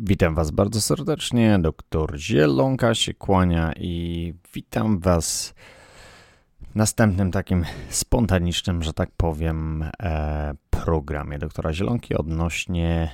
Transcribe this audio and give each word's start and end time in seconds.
Witam 0.00 0.34
Was 0.34 0.50
bardzo 0.50 0.80
serdecznie. 0.80 1.58
Doktor 1.58 2.18
Zielonka 2.18 2.94
się 2.94 3.14
kłania 3.14 3.72
i 3.76 4.34
witam 4.54 4.98
Was 4.98 5.54
w 6.72 6.74
następnym 6.74 7.30
takim 7.30 7.64
spontanicznym, 7.90 8.82
że 8.82 8.92
tak 8.92 9.10
powiem, 9.16 9.90
e, 10.02 10.54
programie 10.70 11.38
doktora 11.38 11.72
Zielonki 11.72 12.14
odnośnie 12.14 13.10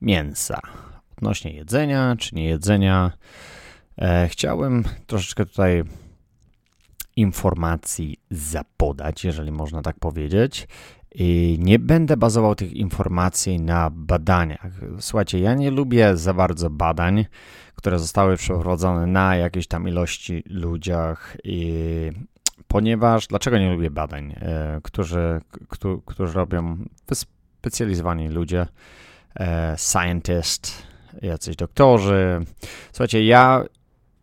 mięsa, 0.00 0.60
odnośnie 1.16 1.52
jedzenia 1.52 2.16
czy 2.18 2.34
nie 2.34 2.44
jedzenia. 2.44 3.12
E, 3.98 4.28
chciałem 4.28 4.84
troszeczkę 5.06 5.46
tutaj 5.46 5.84
informacji 7.16 8.16
zapodać, 8.30 9.24
jeżeli 9.24 9.52
można 9.52 9.82
tak 9.82 9.98
powiedzieć. 9.98 10.68
I 11.14 11.58
nie 11.60 11.78
będę 11.78 12.16
bazował 12.16 12.54
tych 12.54 12.72
informacji 12.72 13.60
na 13.60 13.90
badaniach. 13.90 14.72
Słuchajcie, 15.00 15.38
ja 15.38 15.54
nie 15.54 15.70
lubię 15.70 16.16
za 16.16 16.34
bardzo 16.34 16.70
badań, 16.70 17.26
które 17.74 17.98
zostały 17.98 18.36
przeprowadzone 18.36 19.06
na 19.06 19.36
jakiejś 19.36 19.66
tam 19.66 19.88
ilości 19.88 20.42
ludziach 20.46 21.36
i 21.44 22.12
ponieważ, 22.68 23.26
dlaczego 23.26 23.58
nie 23.58 23.72
lubię 23.72 23.90
badań, 23.90 24.34
e, 24.40 24.80
którzy, 24.82 25.40
którzy 26.06 26.32
robią 26.32 26.84
wyspecjalizowani 27.08 28.28
ludzie, 28.28 28.66
e, 29.36 29.74
scientist, 29.78 30.82
jacyś 31.22 31.56
doktorzy. 31.56 32.40
Słuchajcie, 32.92 33.24
ja, 33.24 33.64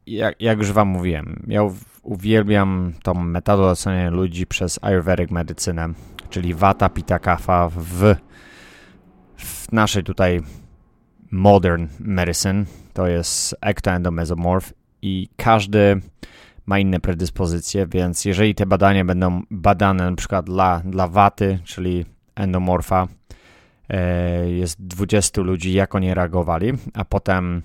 jak, 0.08 0.42
jak 0.42 0.58
już 0.58 0.72
wam 0.72 0.88
mówiłem, 0.88 1.46
ja 1.48 1.62
uwielbiam 2.02 2.94
tą 3.04 3.14
metodę 3.14 3.64
oceniania 3.64 4.10
ludzi 4.10 4.48
przez 4.48 4.80
Ayurvedic 4.82 5.32
medycynę 5.32 5.94
czyli 6.30 6.54
Vata 6.54 6.90
Pitta 6.90 7.20
Kapha 7.20 7.70
w, 7.70 8.16
w 9.38 9.72
naszej 9.72 10.04
tutaj 10.04 10.42
modern 11.32 11.88
medicine, 12.00 12.66
to 12.94 13.08
jest 13.08 13.56
ectoendomesomorph 13.62 14.74
i 15.02 15.30
każdy 15.36 16.02
ma 16.66 16.80
inne 16.80 17.00
predyspozycje, 17.00 17.88
więc 17.88 18.26
jeżeli 18.26 18.56
te 18.56 18.66
badania 18.66 19.06
będą 19.06 19.42
badane 19.52 20.10
na 20.10 20.16
przykład 20.16 20.46
dla, 20.46 20.82
dla 20.86 21.08
waty, 21.08 21.60
czyli 21.64 22.06
endomorfa, 22.36 23.08
e, 23.90 24.50
jest 24.50 24.88
20 24.88 25.42
ludzi, 25.42 25.74
jak 25.74 25.96
oni 25.96 26.14
reagowali, 26.14 26.74
a 26.94 27.06
potem 27.06 27.62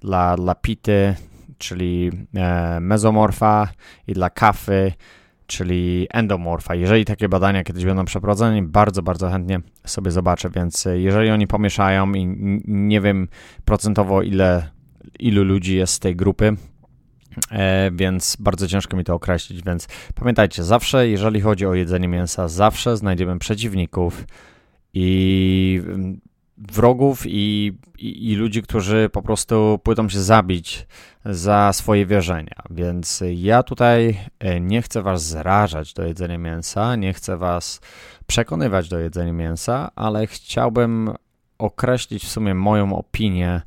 dla, 0.00 0.36
dla 0.36 0.54
pity, 0.54 1.14
czyli 1.58 2.10
e, 2.34 2.80
mezomorfa 2.80 3.68
i 4.06 4.12
dla 4.12 4.30
kafy 4.30 4.92
czyli 5.46 6.06
endomorfa. 6.10 6.74
Jeżeli 6.74 7.04
takie 7.04 7.28
badania 7.28 7.64
kiedyś 7.64 7.84
będą 7.84 8.04
przeprowadzone, 8.04 8.62
bardzo, 8.62 9.02
bardzo 9.02 9.30
chętnie 9.30 9.60
sobie 9.84 10.10
zobaczę, 10.10 10.50
więc 10.50 10.86
e, 10.86 10.98
jeżeli 10.98 11.30
oni 11.30 11.46
pomieszają 11.46 12.14
i 12.14 12.26
nie 12.66 13.00
wiem 13.00 13.28
procentowo 13.64 14.22
ile, 14.22 14.70
ilu 15.18 15.44
ludzi 15.44 15.76
jest 15.76 15.92
z 15.92 15.98
tej 15.98 16.16
grupy, 16.16 16.56
E, 17.50 17.90
więc 17.94 18.36
bardzo 18.40 18.68
ciężko 18.68 18.96
mi 18.96 19.04
to 19.04 19.14
określić. 19.14 19.62
Więc 19.62 19.88
pamiętajcie, 20.14 20.64
zawsze, 20.64 21.08
jeżeli 21.08 21.40
chodzi 21.40 21.66
o 21.66 21.74
jedzenie 21.74 22.08
mięsa, 22.08 22.48
zawsze 22.48 22.96
znajdziemy 22.96 23.38
przeciwników 23.38 24.24
i 24.94 25.82
wrogów 26.58 27.22
i, 27.26 27.72
i, 27.98 28.32
i, 28.32 28.36
ludzi, 28.36 28.62
którzy 28.62 29.10
po 29.12 29.22
prostu 29.22 29.80
pójdą 29.82 30.08
się 30.08 30.20
zabić 30.20 30.86
za 31.24 31.72
swoje 31.72 32.06
wierzenia. 32.06 32.62
Więc 32.70 33.24
ja 33.34 33.62
tutaj 33.62 34.18
e, 34.38 34.60
nie 34.60 34.82
chcę 34.82 35.02
was 35.02 35.26
zrażać 35.26 35.94
do 35.94 36.04
jedzenia 36.04 36.38
mięsa, 36.38 36.96
nie 36.96 37.12
chcę 37.12 37.36
was 37.36 37.80
przekonywać 38.26 38.88
do 38.88 38.98
jedzenia 38.98 39.32
mięsa, 39.32 39.90
ale 39.94 40.26
chciałbym 40.26 41.14
określić 41.58 42.24
w 42.24 42.30
sumie 42.30 42.54
moją 42.54 42.96
opinię, 42.96 43.62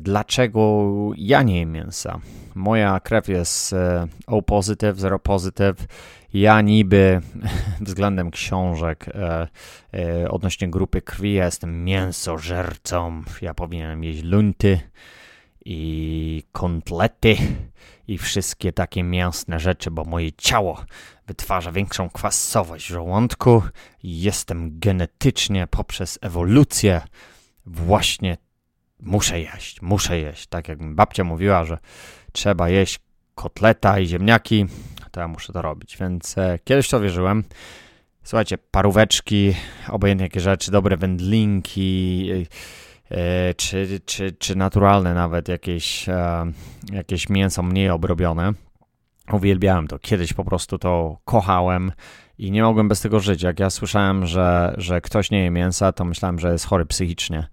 dlaczego 0.00 0.90
ja 1.16 1.42
nie 1.42 1.58
jem 1.58 1.72
mięsa. 1.72 2.20
Moja 2.54 3.00
krew 3.00 3.28
jest 3.28 3.72
e, 3.72 4.06
O 4.26 4.42
positive, 4.42 5.00
zero 5.00 5.18
positive 5.18 5.86
ja 6.34 6.60
niby 6.60 7.20
względem 7.80 8.30
książek 8.30 9.06
e, 9.08 9.48
e, 9.94 10.30
odnośnie 10.30 10.68
grupy 10.68 11.02
krwi 11.02 11.32
ja 11.32 11.44
jestem 11.44 11.84
mięsożercą. 11.84 13.22
Ja 13.42 13.54
powinienem 13.54 14.04
jeść 14.04 14.22
lunty 14.22 14.80
i 15.64 16.42
kontlety 16.52 17.36
i 18.08 18.18
wszystkie 18.18 18.72
takie 18.72 19.02
mięsne 19.02 19.60
rzeczy, 19.60 19.90
bo 19.90 20.04
moje 20.04 20.32
ciało 20.32 20.84
wytwarza 21.26 21.72
większą 21.72 22.10
kwasowość 22.10 22.86
żołądku 22.86 23.62
jestem 24.02 24.78
genetycznie 24.78 25.66
poprzez 25.66 26.18
ewolucję 26.22 27.00
właśnie 27.66 28.36
muszę 29.02 29.40
jeść, 29.40 29.82
muszę 29.82 30.18
jeść. 30.18 30.46
Tak 30.46 30.68
jak 30.68 30.94
babcia 30.94 31.24
mówiła, 31.24 31.64
że 31.64 31.78
trzeba 32.32 32.68
jeść 32.68 33.00
kotleta 33.34 33.98
i 33.98 34.06
ziemniaki, 34.06 34.66
to 35.10 35.20
ja 35.20 35.28
muszę 35.28 35.52
to 35.52 35.62
robić. 35.62 35.96
Więc 36.00 36.38
e, 36.38 36.58
kiedyś 36.64 36.88
to 36.88 37.00
wierzyłem. 37.00 37.44
Słuchajcie, 38.22 38.58
paróweczki, 38.70 39.54
obojętnie 39.88 40.26
jakie 40.26 40.40
rzeczy, 40.40 40.70
dobre 40.70 40.96
wędlinki, 40.96 42.30
e, 43.10 43.54
czy, 43.54 44.00
czy, 44.04 44.32
czy 44.32 44.56
naturalne 44.56 45.14
nawet 45.14 45.48
jakieś, 45.48 46.08
e, 46.08 46.52
jakieś 46.92 47.28
mięso 47.28 47.62
mniej 47.62 47.90
obrobione. 47.90 48.52
Uwielbiałem 49.32 49.88
to. 49.88 49.98
Kiedyś 49.98 50.32
po 50.32 50.44
prostu 50.44 50.78
to 50.78 51.18
kochałem 51.24 51.92
i 52.38 52.50
nie 52.50 52.62
mogłem 52.62 52.88
bez 52.88 53.00
tego 53.00 53.20
żyć. 53.20 53.42
Jak 53.42 53.60
ja 53.60 53.70
słyszałem, 53.70 54.26
że, 54.26 54.74
że 54.78 55.00
ktoś 55.00 55.30
nie 55.30 55.44
je 55.44 55.50
mięsa, 55.50 55.92
to 55.92 56.04
myślałem, 56.04 56.38
że 56.38 56.52
jest 56.52 56.66
chory 56.66 56.86
psychicznie. 56.86 57.46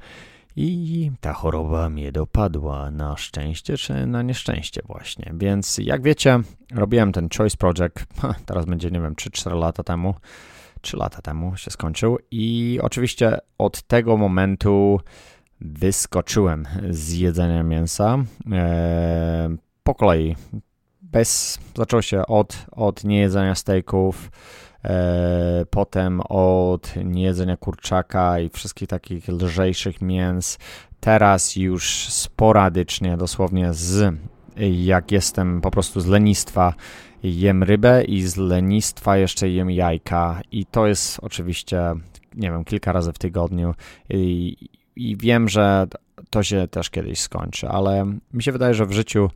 I 0.59 1.11
ta 1.21 1.33
choroba 1.33 1.89
mnie 1.89 2.11
dopadła 2.11 2.91
na 2.91 3.17
szczęście 3.17 3.77
czy 3.77 4.07
na 4.07 4.21
nieszczęście 4.21 4.81
właśnie. 4.85 5.31
Więc 5.33 5.77
jak 5.77 6.01
wiecie, 6.01 6.39
robiłem 6.73 7.11
ten 7.11 7.27
Choice 7.37 7.57
Project, 7.57 8.05
teraz 8.45 8.65
będzie, 8.65 8.91
nie 8.91 9.01
wiem, 9.01 9.15
3-4 9.15 9.59
lata 9.59 9.83
temu, 9.83 10.15
3 10.81 10.97
lata 10.97 11.21
temu 11.21 11.57
się 11.57 11.71
skończył 11.71 12.17
i 12.31 12.79
oczywiście 12.81 13.37
od 13.57 13.81
tego 13.81 14.17
momentu 14.17 14.99
wyskoczyłem 15.61 16.65
z 16.89 17.13
jedzenia 17.13 17.63
mięsa 17.63 18.17
e, 18.51 19.55
po 19.83 19.95
kolei. 19.95 20.35
Bez, 21.01 21.59
zaczęło 21.75 22.01
się 22.01 22.25
od, 22.25 22.65
od 22.71 23.03
niejedzenia 23.03 23.55
steaków, 23.55 24.31
potem 25.69 26.21
od 26.29 26.93
niejedzenia 27.03 27.57
kurczaka 27.57 28.39
i 28.39 28.49
wszystkich 28.49 28.87
takich 28.87 29.27
lżejszych 29.27 30.01
mięs. 30.01 30.57
Teraz 30.99 31.55
już 31.55 32.07
sporadycznie, 32.09 33.17
dosłownie 33.17 33.73
z 33.73 34.15
jak 34.71 35.11
jestem 35.11 35.61
po 35.61 35.71
prostu 35.71 35.99
z 35.99 36.07
lenistwa, 36.07 36.73
jem 37.23 37.63
rybę 37.63 38.03
i 38.03 38.21
z 38.21 38.37
lenistwa 38.37 39.17
jeszcze 39.17 39.49
jem 39.49 39.71
jajka 39.71 40.41
i 40.51 40.65
to 40.65 40.87
jest 40.87 41.19
oczywiście, 41.21 41.93
nie 42.35 42.51
wiem, 42.51 42.63
kilka 42.63 42.91
razy 42.91 43.13
w 43.13 43.17
tygodniu 43.17 43.73
i, 44.09 44.55
i 44.95 45.17
wiem, 45.17 45.49
że 45.49 45.87
to 46.29 46.43
się 46.43 46.67
też 46.67 46.89
kiedyś 46.89 47.19
skończy, 47.19 47.69
ale 47.69 48.05
mi 48.33 48.43
się 48.43 48.51
wydaje, 48.51 48.73
że 48.73 48.85
w 48.85 48.91
życiu 48.91 49.29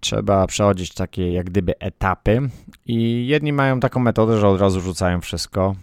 trzeba 0.00 0.46
przechodzić 0.46 0.94
takie 0.94 1.32
jak 1.32 1.46
gdyby 1.46 1.78
etapy 1.78 2.40
i 2.86 3.26
jedni 3.26 3.52
mają 3.52 3.80
taką 3.80 4.00
metodę, 4.00 4.38
że 4.38 4.48
od 4.48 4.60
razu 4.60 4.80
rzucają 4.80 5.20
wszystko. 5.20 5.74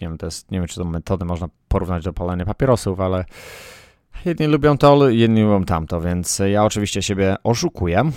Nie 0.00 0.08
wiem, 0.08 0.18
to 0.18 0.26
jest, 0.26 0.50
nie 0.50 0.58
wiem, 0.58 0.68
czy 0.68 0.76
tą 0.76 0.84
metodę 0.84 1.24
można 1.24 1.48
porównać 1.68 2.04
do 2.04 2.12
palenia 2.12 2.44
papierosów, 2.44 3.00
ale 3.00 3.24
jedni 4.24 4.46
lubią 4.46 4.78
to, 4.78 5.08
jedni 5.08 5.42
lubią 5.42 5.64
tamto, 5.64 6.00
więc 6.00 6.42
ja 6.52 6.64
oczywiście 6.64 7.02
siebie 7.02 7.36
oszukuję, 7.44 8.10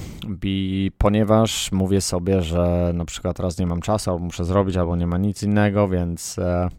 ponieważ 0.97 1.71
mówię 1.71 2.01
sobie, 2.01 2.41
że 2.41 2.91
na 2.93 3.05
przykład 3.05 3.39
raz 3.39 3.57
nie 3.57 3.67
mam 3.67 3.81
czasu, 3.81 4.11
albo 4.11 4.25
muszę 4.25 4.45
zrobić, 4.45 4.77
albo 4.77 4.95
nie 4.95 5.07
ma 5.07 5.17
nic 5.17 5.43
innego, 5.43 5.87
więc, 5.87 6.39
e, 6.39 6.69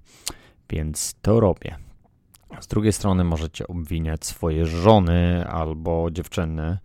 więc 0.71 1.15
to 1.23 1.41
robię. 1.41 1.77
Z 2.61 2.67
drugiej 2.67 2.93
strony 2.93 3.25
możecie 3.25 3.67
obwiniać 3.67 4.27
swoje 4.27 4.67
żony 4.67 5.47
albo 5.49 6.11
dziewczyny, 6.11 6.79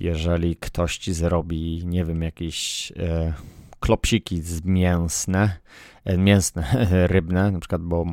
jeżeli 0.00 0.56
ktoś 0.56 0.98
ci 0.98 1.14
zrobi, 1.14 1.82
nie 1.86 2.04
wiem, 2.04 2.22
jakieś 2.22 2.92
e, 2.96 3.32
klopsiki 3.80 4.40
z 4.40 4.64
mięsne, 4.64 5.56
e, 6.04 6.18
mięsne, 6.18 6.86
rybne, 7.14 7.50
na 7.50 7.58
przykład, 7.58 7.82
bo 7.82 8.04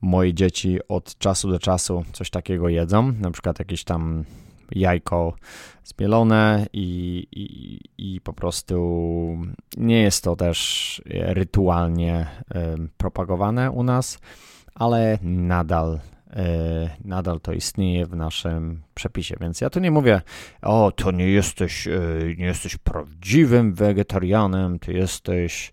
moje 0.00 0.34
dzieci 0.34 0.78
od 0.88 1.18
czasu 1.18 1.50
do 1.50 1.58
czasu 1.58 2.04
coś 2.12 2.30
takiego 2.30 2.68
jedzą, 2.68 3.12
na 3.12 3.30
przykład 3.30 3.58
jakieś 3.58 3.84
tam 3.84 4.24
jajko 4.72 5.34
zmielone 5.84 6.66
i, 6.72 7.26
i, 7.32 8.14
i 8.14 8.20
po 8.20 8.32
prostu 8.32 9.38
nie 9.76 10.02
jest 10.02 10.24
to 10.24 10.36
też 10.36 11.02
rytualnie 11.10 12.26
e, 12.54 12.76
propagowane 12.96 13.70
u 13.70 13.82
nas, 13.82 14.18
ale 14.74 15.18
nadal 15.22 15.98
E, 15.98 16.13
nadal 17.04 17.40
to 17.40 17.52
istnieje 17.52 18.06
w 18.06 18.16
naszym 18.16 18.82
przepisie. 18.94 19.36
Więc 19.40 19.60
ja 19.60 19.70
tu 19.70 19.80
nie 19.80 19.90
mówię, 19.90 20.22
o, 20.62 20.92
to 20.96 21.10
nie 21.10 21.28
jesteś, 21.28 21.88
e, 21.88 22.00
nie 22.38 22.44
jesteś 22.44 22.76
prawdziwym 22.76 23.74
wegetarianem, 23.74 24.78
ty 24.78 24.92
jesteś, 24.92 25.72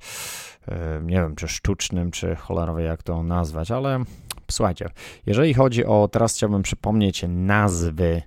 e, 0.68 1.02
nie 1.04 1.16
wiem, 1.16 1.36
czy 1.36 1.48
sztucznym, 1.48 2.12
czy 2.12 2.36
cholerawie 2.36 2.84
jak 2.84 3.04
to 3.04 3.24
nazwać, 3.24 3.72
ale 3.72 4.04
Słuchajcie, 4.52 4.90
jeżeli 5.25 5.54
chodzi 5.54 5.86
o, 5.86 6.10
teraz 6.12 6.36
chciałbym 6.36 6.62
przypomnieć 6.62 7.25
nazwy, 7.28 8.22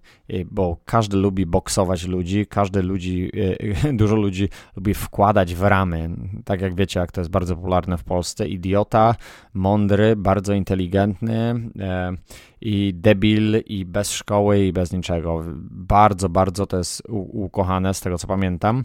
bo 0.50 0.76
każdy 0.84 1.16
lubi 1.16 1.46
boksować 1.46 2.06
ludzi, 2.06 2.46
każdy 2.46 2.82
ludzi, 2.82 3.30
y, 3.34 3.92
dużo 4.00 4.16
ludzi 4.16 4.48
lubi 4.76 4.94
wkładać 4.94 5.54
w 5.54 5.62
ramy. 5.62 6.10
Tak 6.44 6.60
jak 6.60 6.74
wiecie, 6.74 7.00
jak 7.00 7.12
to 7.12 7.20
jest 7.20 7.30
bardzo 7.30 7.56
popularne 7.56 7.98
w 7.98 8.04
Polsce. 8.04 8.48
Idiota, 8.48 9.14
mądry, 9.54 10.16
bardzo 10.16 10.52
inteligentny 10.52 11.54
e, 11.80 12.12
i 12.60 12.94
debil 12.94 13.62
i 13.66 13.84
bez 13.84 14.12
szkoły 14.12 14.64
i 14.64 14.72
bez 14.72 14.92
niczego. 14.92 15.42
Bardzo, 15.70 16.28
bardzo 16.28 16.66
to 16.66 16.78
jest 16.78 17.02
ukochane 17.32 17.94
z 17.94 18.00
tego 18.00 18.18
co 18.18 18.26
pamiętam 18.26 18.84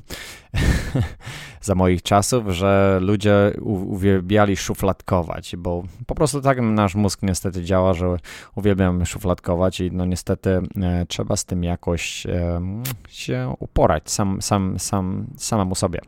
za 1.62 1.76
moich 1.76 2.02
czasów, 2.02 2.50
że 2.50 3.00
ludzie 3.02 3.52
uwielbiali 3.62 4.58
szufladkować, 4.58 5.56
bo 5.56 5.84
po 6.06 6.16
prostu 6.16 6.42
tak 6.42 6.62
nasz 6.62 6.96
mózg 6.96 7.20
niestety 7.24 7.64
działa, 7.64 7.94
że 7.94 8.18
uwielbiam 8.56 9.06
szufladkować 9.06 9.80
i 9.80 9.92
no 9.92 10.06
niestety 10.06 10.50
e, 10.50 11.06
trzeba 11.30 11.38
z 11.38 11.46
tym 11.46 11.64
jakoś 11.64 12.26
e, 12.26 12.62
się 13.10 13.54
uporać 13.60 14.12
sam, 14.12 14.42
sam, 14.42 14.80
sam, 14.80 15.28
samemu 15.38 15.76
sobie. 15.76 16.00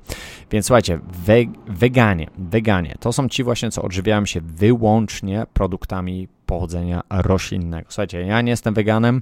Więc 0.51 0.65
słuchajcie, 0.65 0.99
we, 1.25 1.35
weganie, 1.67 2.27
weganie 2.37 2.95
to 2.99 3.13
są 3.13 3.29
ci 3.29 3.43
właśnie, 3.43 3.71
co 3.71 3.81
odżywiają 3.81 4.25
się 4.25 4.41
wyłącznie 4.41 5.45
produktami 5.53 6.27
pochodzenia 6.45 7.01
roślinnego. 7.09 7.85
Słuchajcie, 7.89 8.21
ja 8.21 8.41
nie 8.41 8.49
jestem 8.49 8.73
weganem, 8.73 9.21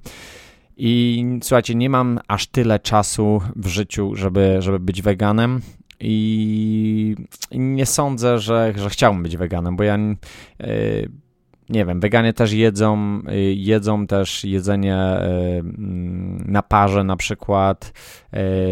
i 0.77 1.25
słuchajcie, 1.43 1.75
nie 1.75 1.89
mam 1.89 2.19
aż 2.27 2.47
tyle 2.47 2.79
czasu 2.79 3.41
w 3.55 3.67
życiu, 3.67 4.15
żeby, 4.15 4.57
żeby 4.59 4.79
być 4.79 5.01
weganem. 5.01 5.61
I 5.99 7.15
nie 7.51 7.85
sądzę, 7.85 8.39
że, 8.39 8.73
że 8.75 8.89
chciałbym 8.89 9.23
być 9.23 9.37
weganem, 9.37 9.75
bo 9.75 9.83
ja 9.83 9.97
yy, 9.97 11.09
nie 11.69 11.85
wiem, 11.85 11.99
weganie 11.99 12.33
też 12.33 12.51
jedzą, 12.51 13.21
yy, 13.27 13.53
jedzą 13.53 14.07
też 14.07 14.43
jedzenie 14.43 15.19
yy, 15.21 15.63
na 16.45 16.63
parze 16.63 17.03
na 17.03 17.15
przykład. 17.15 17.93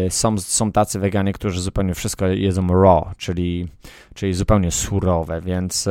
Są, 0.08 0.38
są 0.38 0.72
tacy 0.72 0.98
weganie, 0.98 1.32
którzy 1.32 1.60
zupełnie 1.60 1.94
wszystko 1.94 2.26
jedzą 2.26 2.82
raw, 2.82 3.16
czyli, 3.16 3.68
czyli 4.14 4.34
zupełnie 4.34 4.70
surowe, 4.70 5.40
więc 5.40 5.88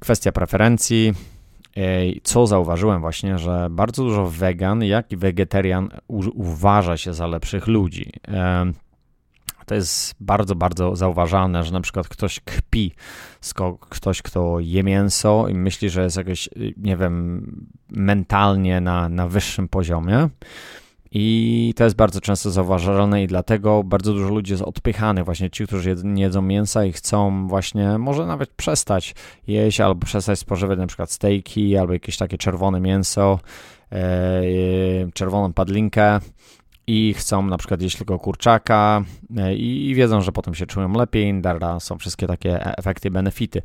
kwestia 0.00 0.32
preferencji 0.32 1.14
co 2.22 2.46
zauważyłem 2.46 3.00
właśnie, 3.00 3.38
że 3.38 3.68
bardzo 3.70 4.02
dużo 4.02 4.26
wegan, 4.26 4.84
jak 4.84 5.12
i 5.12 5.16
wegetarian 5.16 5.88
uważa 6.34 6.96
się 6.96 7.14
za 7.14 7.26
lepszych 7.26 7.66
ludzi. 7.66 8.12
To 9.66 9.74
jest 9.74 10.14
bardzo, 10.20 10.54
bardzo 10.54 10.96
zauważalne, 10.96 11.64
że 11.64 11.72
na 11.72 11.80
przykład 11.80 12.08
ktoś 12.08 12.40
kpi, 12.40 12.92
ktoś, 13.88 14.22
kto 14.22 14.60
je 14.60 14.82
mięso 14.82 15.48
i 15.48 15.54
myśli, 15.54 15.90
że 15.90 16.02
jest 16.02 16.16
jakoś, 16.16 16.48
nie 16.76 16.96
wiem, 16.96 17.46
mentalnie 17.90 18.80
na, 18.80 19.08
na 19.08 19.28
wyższym 19.28 19.68
poziomie. 19.68 20.28
I 21.10 21.72
to 21.76 21.84
jest 21.84 21.96
bardzo 21.96 22.20
często 22.20 22.50
zauważalne 22.50 23.22
i 23.22 23.26
dlatego 23.26 23.84
bardzo 23.84 24.12
dużo 24.12 24.28
ludzi 24.28 24.52
jest 24.52 24.62
odpychanych, 24.62 25.24
właśnie 25.24 25.50
ci, 25.50 25.66
którzy 25.66 25.96
nie 26.04 26.22
jedzą 26.22 26.42
mięsa 26.42 26.84
i 26.84 26.92
chcą 26.92 27.48
właśnie 27.48 27.98
może 27.98 28.26
nawet 28.26 28.50
przestać 28.50 29.14
jeść 29.46 29.80
albo 29.80 30.06
przestać 30.06 30.38
spożywać 30.38 30.78
na 30.78 30.86
przykład 30.86 31.12
stejki 31.12 31.76
albo 31.76 31.92
jakieś 31.92 32.16
takie 32.16 32.38
czerwone 32.38 32.80
mięso, 32.80 33.40
e, 33.92 34.42
czerwoną 35.14 35.52
padlinkę 35.52 36.20
i 36.86 37.14
chcą 37.14 37.46
na 37.46 37.58
przykład 37.58 37.82
jeść 37.82 37.96
tylko 37.96 38.18
kurczaka 38.18 39.04
e, 39.36 39.54
i, 39.54 39.94
wiedzą, 39.94 40.20
że 40.20 40.32
potem 40.32 40.54
się 40.54 40.66
czują 40.66 40.92
lepiej, 40.92 41.40
darda, 41.40 41.80
są 41.80 41.98
wszystkie 41.98 42.26
takie 42.26 42.66
e, 42.66 42.76
efekty, 42.78 43.10
benefity. 43.10 43.62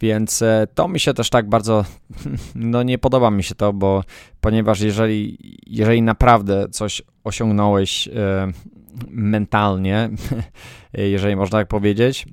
Więc 0.00 0.42
e, 0.42 0.66
to 0.74 0.88
mi 0.88 1.00
się 1.00 1.14
też 1.14 1.30
tak 1.30 1.48
bardzo, 1.48 1.84
no 2.54 2.82
nie 2.82 2.98
podoba 2.98 3.30
mi 3.30 3.42
się 3.42 3.54
to, 3.54 3.72
bo 3.72 4.04
ponieważ 4.40 4.80
jeżeli, 4.80 5.38
jeżeli 5.66 6.02
naprawdę 6.02 6.68
coś 6.68 7.02
osiągnąłeś 7.24 8.08
mentalnie, 9.08 10.10
jeżeli 10.92 11.36
można 11.36 11.58
tak 11.58 11.68
powiedzieć, 11.68 12.26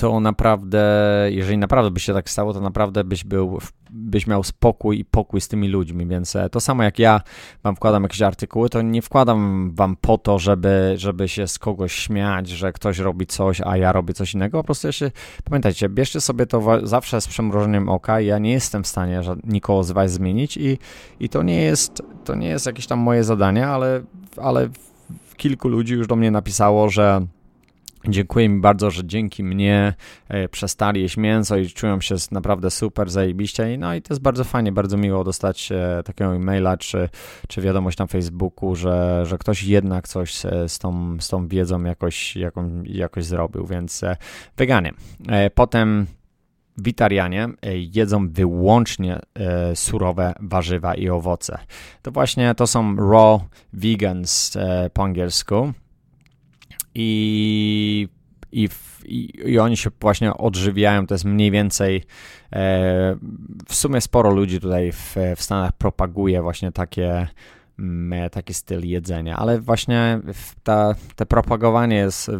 to 0.00 0.20
naprawdę, 0.20 0.82
jeżeli 1.30 1.58
naprawdę 1.58 1.90
by 1.90 2.00
się 2.00 2.14
tak 2.14 2.30
stało, 2.30 2.52
to 2.52 2.60
naprawdę 2.60 3.04
byś 3.04 3.24
był, 3.24 3.58
byś 3.90 4.26
miał 4.26 4.44
spokój 4.44 4.98
i 4.98 5.04
pokój 5.04 5.40
z 5.40 5.48
tymi 5.48 5.68
ludźmi, 5.68 6.06
więc 6.06 6.36
e, 6.36 6.50
to 6.50 6.60
samo 6.60 6.82
jak 6.82 6.98
ja 6.98 7.20
wam 7.62 7.76
wkładam 7.76 8.02
jakieś 8.02 8.22
artykuły, 8.22 8.68
to 8.68 8.82
nie 8.82 9.02
wkładam 9.02 9.70
wam 9.74 9.96
po 9.96 10.18
to, 10.18 10.38
żeby, 10.38 10.94
żeby 10.96 11.28
się 11.28 11.48
z 11.48 11.58
kogoś 11.58 11.92
śmiać, 11.92 12.48
że 12.48 12.72
ktoś 12.72 12.98
robi 12.98 13.26
coś, 13.26 13.60
a 13.60 13.76
ja 13.76 13.92
robię 13.92 14.14
coś 14.14 14.34
innego, 14.34 14.58
po 14.58 14.64
prostu 14.64 14.88
ja 14.88 14.92
się, 14.92 15.10
pamiętajcie, 15.44 15.88
bierzcie 15.88 16.20
sobie 16.20 16.46
to 16.46 16.86
zawsze 16.86 17.20
z 17.20 17.28
przymrużeniem 17.28 17.88
oka, 17.88 18.20
ja 18.20 18.38
nie 18.38 18.52
jestem 18.52 18.84
w 18.84 18.86
stanie 18.86 19.20
nikogo 19.44 19.82
z 19.82 19.90
was 19.90 20.12
zmienić 20.12 20.56
i, 20.56 20.78
i 21.20 21.28
to 21.28 21.42
nie 21.42 21.62
jest, 21.62 22.02
to 22.24 22.34
nie 22.34 22.48
jest 22.48 22.66
jakieś 22.66 22.86
tam 22.86 22.98
moje 22.98 23.24
zadanie, 23.24 23.66
ale, 23.66 24.02
ale 24.36 24.68
kilku 25.36 25.68
ludzi 25.68 25.94
już 25.94 26.06
do 26.06 26.16
mnie 26.16 26.30
napisało, 26.30 26.88
że 26.88 27.26
Dziękuję 28.08 28.48
mi 28.48 28.60
bardzo, 28.60 28.90
że 28.90 29.06
dzięki 29.06 29.44
mnie 29.44 29.94
e, 30.28 30.48
przestali 30.48 31.02
jeść 31.02 31.16
mięso 31.16 31.56
i 31.56 31.66
czują 31.66 32.00
się 32.00 32.14
naprawdę 32.30 32.70
super, 32.70 33.10
zajebiście. 33.10 33.78
No 33.78 33.94
i 33.94 34.02
to 34.02 34.14
jest 34.14 34.22
bardzo 34.22 34.44
fajnie, 34.44 34.72
bardzo 34.72 34.96
miło 34.96 35.24
dostać 35.24 35.72
e, 35.72 36.02
takiego 36.04 36.34
e-maila 36.34 36.76
czy, 36.76 37.08
czy 37.48 37.60
wiadomość 37.60 37.98
na 37.98 38.06
Facebooku, 38.06 38.76
że, 38.76 39.26
że 39.26 39.38
ktoś 39.38 39.62
jednak 39.62 40.08
coś 40.08 40.34
z 40.66 40.78
tą, 40.78 41.16
z 41.20 41.28
tą 41.28 41.48
wiedzą 41.48 41.84
jakoś, 41.84 42.36
jaką, 42.36 42.82
jakoś 42.84 43.24
zrobił, 43.24 43.66
więc 43.66 44.02
e, 44.02 44.16
weganie. 44.56 44.92
Potem 45.54 46.06
witarianie 46.78 47.48
jedzą 47.74 48.28
wyłącznie 48.28 49.18
surowe 49.74 50.34
warzywa 50.40 50.94
i 50.94 51.08
owoce. 51.08 51.58
To 52.02 52.10
właśnie 52.10 52.54
to 52.54 52.66
są 52.66 52.96
raw 52.96 53.40
vegans 53.72 54.58
po 54.92 55.04
angielsku 55.04 55.72
i, 56.94 58.08
i, 58.52 58.68
i, 59.04 59.58
oni 59.58 59.76
się 59.76 59.90
właśnie 60.00 60.34
odżywiają. 60.34 61.06
To 61.06 61.14
jest 61.14 61.24
mniej 61.24 61.50
więcej 61.50 62.04
e, 62.52 63.16
w 63.68 63.74
sumie 63.74 64.00
sporo 64.00 64.30
ludzi 64.30 64.60
tutaj 64.60 64.92
w, 64.92 65.16
w 65.36 65.42
Stanach 65.42 65.72
propaguje 65.72 66.42
właśnie 66.42 66.72
takie 66.72 67.26
mm, 67.78 68.30
taki 68.30 68.54
styl 68.54 68.86
jedzenia, 68.86 69.36
ale 69.36 69.60
właśnie 69.60 70.20
ta, 70.62 70.94
te 71.16 71.26
propagowanie 71.26 71.96
jest 71.96 72.30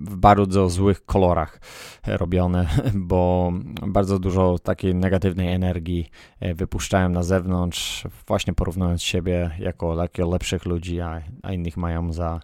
w 0.00 0.16
bardzo 0.16 0.68
złych 0.68 1.04
kolorach 1.04 1.60
robione, 2.06 2.66
bo 2.94 3.52
bardzo 3.86 4.18
dużo 4.18 4.58
takiej 4.58 4.94
negatywnej 4.94 5.52
energii 5.54 6.10
e, 6.40 6.54
wypuszczają 6.54 7.08
na 7.08 7.22
zewnątrz, 7.22 8.06
właśnie 8.26 8.52
porównując 8.52 9.02
siebie 9.02 9.50
jako, 9.58 10.02
jako 10.02 10.30
lepszych 10.30 10.64
ludzi, 10.64 11.00
a, 11.00 11.22
a 11.42 11.52
innych 11.52 11.76
mają 11.76 12.12
za, 12.12 12.40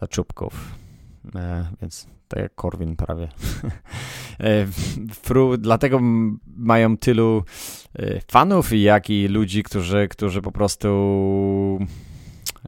za 0.00 0.08
czubków. 0.08 0.74
E, 1.34 1.66
więc 1.80 2.06
tak 2.28 2.40
jak 2.42 2.54
Korwin 2.54 2.96
prawie. 2.96 3.28
e, 4.40 4.66
fru, 5.22 5.56
dlatego 5.56 6.00
mają 6.56 6.96
tylu 6.96 7.42
e, 7.98 8.20
fanów, 8.30 8.72
jak 8.72 9.10
i 9.10 9.28
ludzi, 9.28 9.62
którzy, 9.62 10.08
którzy 10.08 10.42
po 10.42 10.52
prostu 10.52 10.88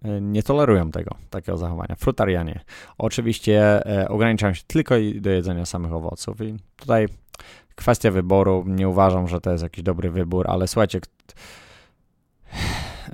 e, 0.02 0.20
nie 0.20 0.42
tolerują 0.42 0.90
tego, 0.90 1.14
takiego 1.30 1.58
zachowania. 1.58 1.96
Frutarianie. 1.96 2.60
Oczywiście 2.98 3.82
ograniczają 4.08 4.54
się 4.54 4.62
tylko 4.66 4.94
do 5.20 5.30
jedzenia 5.30 5.66
samych 5.66 5.92
owoców 5.92 6.40
i 6.40 6.56
tutaj 6.76 7.08
kwestia 7.74 8.10
wyboru, 8.10 8.64
nie 8.66 8.88
uważam, 8.88 9.28
że 9.28 9.40
to 9.40 9.50
jest 9.50 9.62
jakiś 9.62 9.82
dobry 9.82 10.10
wybór, 10.10 10.46
ale 10.50 10.68
słuchajcie, 10.68 11.00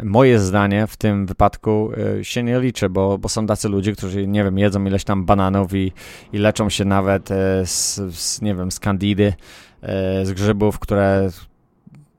moje 0.03 0.39
zdanie 0.39 0.87
w 0.87 0.97
tym 0.97 1.27
wypadku 1.27 1.91
e, 2.19 2.25
się 2.25 2.43
nie 2.43 2.61
liczy, 2.61 2.89
bo, 2.89 3.19
bo 3.19 3.29
są 3.29 3.47
tacy 3.47 3.69
ludzie, 3.69 3.93
którzy, 3.93 4.27
nie 4.27 4.45
wiem, 4.45 4.59
jedzą 4.59 4.85
ileś 4.85 5.05
tam 5.05 5.25
bananów 5.25 5.75
i, 5.75 5.93
i 6.33 6.39
leczą 6.39 6.71
się 6.71 6.85
nawet 6.85 7.31
e, 7.31 7.67
z, 7.67 8.01
z 8.15 8.43
nie 8.43 8.55
wiem, 8.55 8.71
z 8.71 8.81
kandidy, 8.81 9.35
e, 9.83 10.27
z 10.27 10.33
grzybów, 10.33 10.79
które 10.79 11.31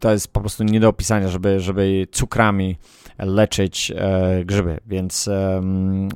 to 0.05 0.11
jest 0.11 0.27
po 0.27 0.39
prostu 0.39 0.63
nie 0.63 0.79
do 0.79 0.89
opisania, 0.89 1.27
żeby, 1.27 1.59
żeby 1.59 2.07
cukrami 2.11 2.77
leczyć 3.19 3.91
e, 3.95 4.45
grzyby. 4.45 4.79
Więc 4.85 5.27
e, 5.27 5.61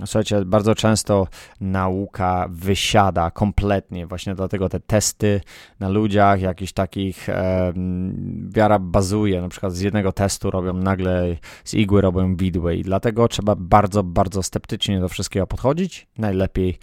słuchajcie, 0.05 0.45
bardzo 0.45 0.75
często 0.75 1.27
nauka 1.61 2.47
wysiada 2.49 3.31
kompletnie. 3.31 4.07
Właśnie 4.07 4.35
dlatego 4.35 4.69
te 4.69 4.79
testy 4.79 5.41
na 5.79 5.89
ludziach, 5.89 6.41
jakichś 6.41 6.71
takich 6.71 7.29
e, 7.29 7.73
wiara 8.49 8.79
bazuje. 8.79 9.41
Na 9.41 9.49
przykład 9.49 9.73
z 9.73 9.81
jednego 9.81 10.11
testu 10.11 10.51
robią 10.51 10.73
nagle, 10.73 11.35
z 11.63 11.73
igły 11.73 12.01
robią 12.01 12.35
widły 12.35 12.75
i 12.75 12.83
dlatego 12.83 13.27
trzeba 13.27 13.55
bardzo, 13.55 14.03
bardzo 14.03 14.43
sceptycznie 14.43 14.99
do 14.99 15.09
wszystkiego 15.09 15.47
podchodzić. 15.47 16.07
Najlepiej 16.17 16.79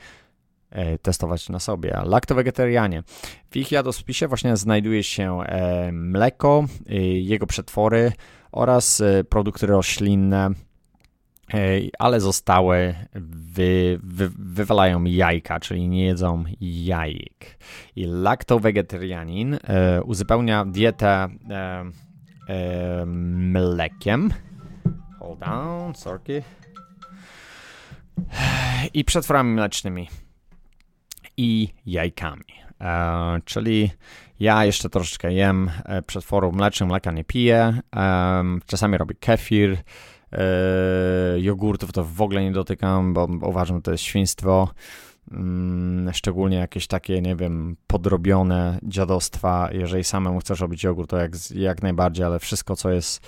testować 1.03 1.49
na 1.49 1.59
sobie. 1.59 2.01
Laktowegetarianie. 2.05 3.03
W 3.51 3.57
ich 3.57 3.73
jadłospisie 3.73 4.29
właśnie 4.29 4.57
znajduje 4.57 5.03
się 5.03 5.41
e, 5.41 5.93
mleko, 5.93 6.65
e, 6.89 6.95
jego 7.03 7.47
przetwory 7.47 8.13
oraz 8.53 9.03
produkty 9.29 9.67
roślinne, 9.67 10.51
ale 11.99 12.21
zostały 12.21 12.95
wy, 13.57 14.01
wy, 14.03 14.31
wywalają 14.39 15.05
jajka, 15.05 15.61
czyli 15.61 15.89
nie 15.89 16.05
jedzą 16.05 16.45
jajek. 16.61 17.59
I 17.97 18.05
laktowegetarianin 18.05 19.55
e, 19.55 20.03
uzupełnia 20.03 20.65
dietę 20.65 21.09
e, 21.09 21.29
e, 22.49 23.07
mlekiem. 23.07 24.31
Hold 25.19 25.43
on, 25.43 25.95
sorry. 25.95 26.43
I 28.95 29.05
przetworami 29.05 29.55
mlecznymi. 29.55 30.09
I 31.37 31.69
jajkami. 31.87 32.45
E, 32.81 33.41
czyli 33.45 33.91
ja 34.41 34.65
jeszcze 34.65 34.91
troszeczkę 34.91 35.33
jem 35.33 35.71
e, 35.85 36.03
przetworu 36.03 36.53
mlecznych, 36.53 36.89
mleka 36.89 37.13
nie 37.13 37.25
piję. 37.25 37.81
E, 37.97 38.45
czasami 38.67 38.99
robię 38.99 39.15
kefir 39.21 39.77
E, 40.33 41.41
jogurtów 41.41 41.93
to 41.93 42.05
w 42.05 42.21
ogóle 42.21 42.43
nie 42.43 42.53
dotykam, 42.53 43.15
bo 43.15 43.29
uważam, 43.43 43.77
że 43.77 43.83
to 43.83 43.93
jest 43.93 44.05
świństwo. 44.05 44.69
Mm, 45.31 46.13
szczególnie 46.13 46.57
jakieś 46.57 46.87
takie, 46.87 47.23
nie 47.23 47.37
wiem, 47.37 47.77
podrobione 47.87 48.79
dziadostwa. 48.83 49.69
Jeżeli 49.73 50.05
samemu 50.05 50.39
chcesz 50.39 50.61
robić 50.61 50.85
jogurt, 50.85 51.11
to 51.11 51.17
jak, 51.17 51.33
jak 51.55 51.83
najbardziej, 51.83 52.25
ale 52.25 52.39
wszystko, 52.39 52.77
co 52.77 52.91
jest 52.91 53.27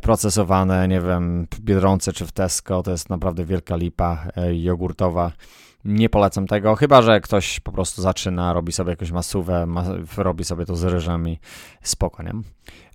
procesowane, 0.00 0.88
nie 0.88 1.00
wiem, 1.00 1.46
w 1.54 1.60
Biedronce 1.60 2.12
czy 2.12 2.26
w 2.26 2.32
Tesco, 2.32 2.82
to 2.82 2.90
jest 2.90 3.10
naprawdę 3.10 3.44
wielka 3.44 3.76
lipa 3.76 4.26
e, 4.36 4.56
jogurtowa. 4.56 5.32
Nie 5.84 6.08
polecam 6.08 6.46
tego, 6.46 6.76
chyba 6.76 7.02
że 7.02 7.20
ktoś 7.20 7.60
po 7.60 7.72
prostu 7.72 8.02
zaczyna, 8.02 8.52
robi 8.52 8.72
sobie 8.72 8.90
jakąś 8.90 9.10
masówę, 9.10 9.66
ma, 9.66 9.84
robi 10.16 10.44
sobie 10.44 10.66
to 10.66 10.76
z 10.76 10.84
ryżem 10.84 11.28
i 11.28 11.38
spoko, 11.82 12.22
nie? 12.22 12.32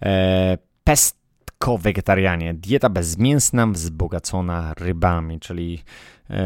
E, 0.06 0.58
pest 0.84 1.26
ko-wegetarianie. 1.58 2.54
Dieta 2.54 2.90
bezmięsna, 2.90 3.68
wzbogacona 3.68 4.74
rybami, 4.74 5.40
czyli, 5.40 5.84
yy, 6.30 6.38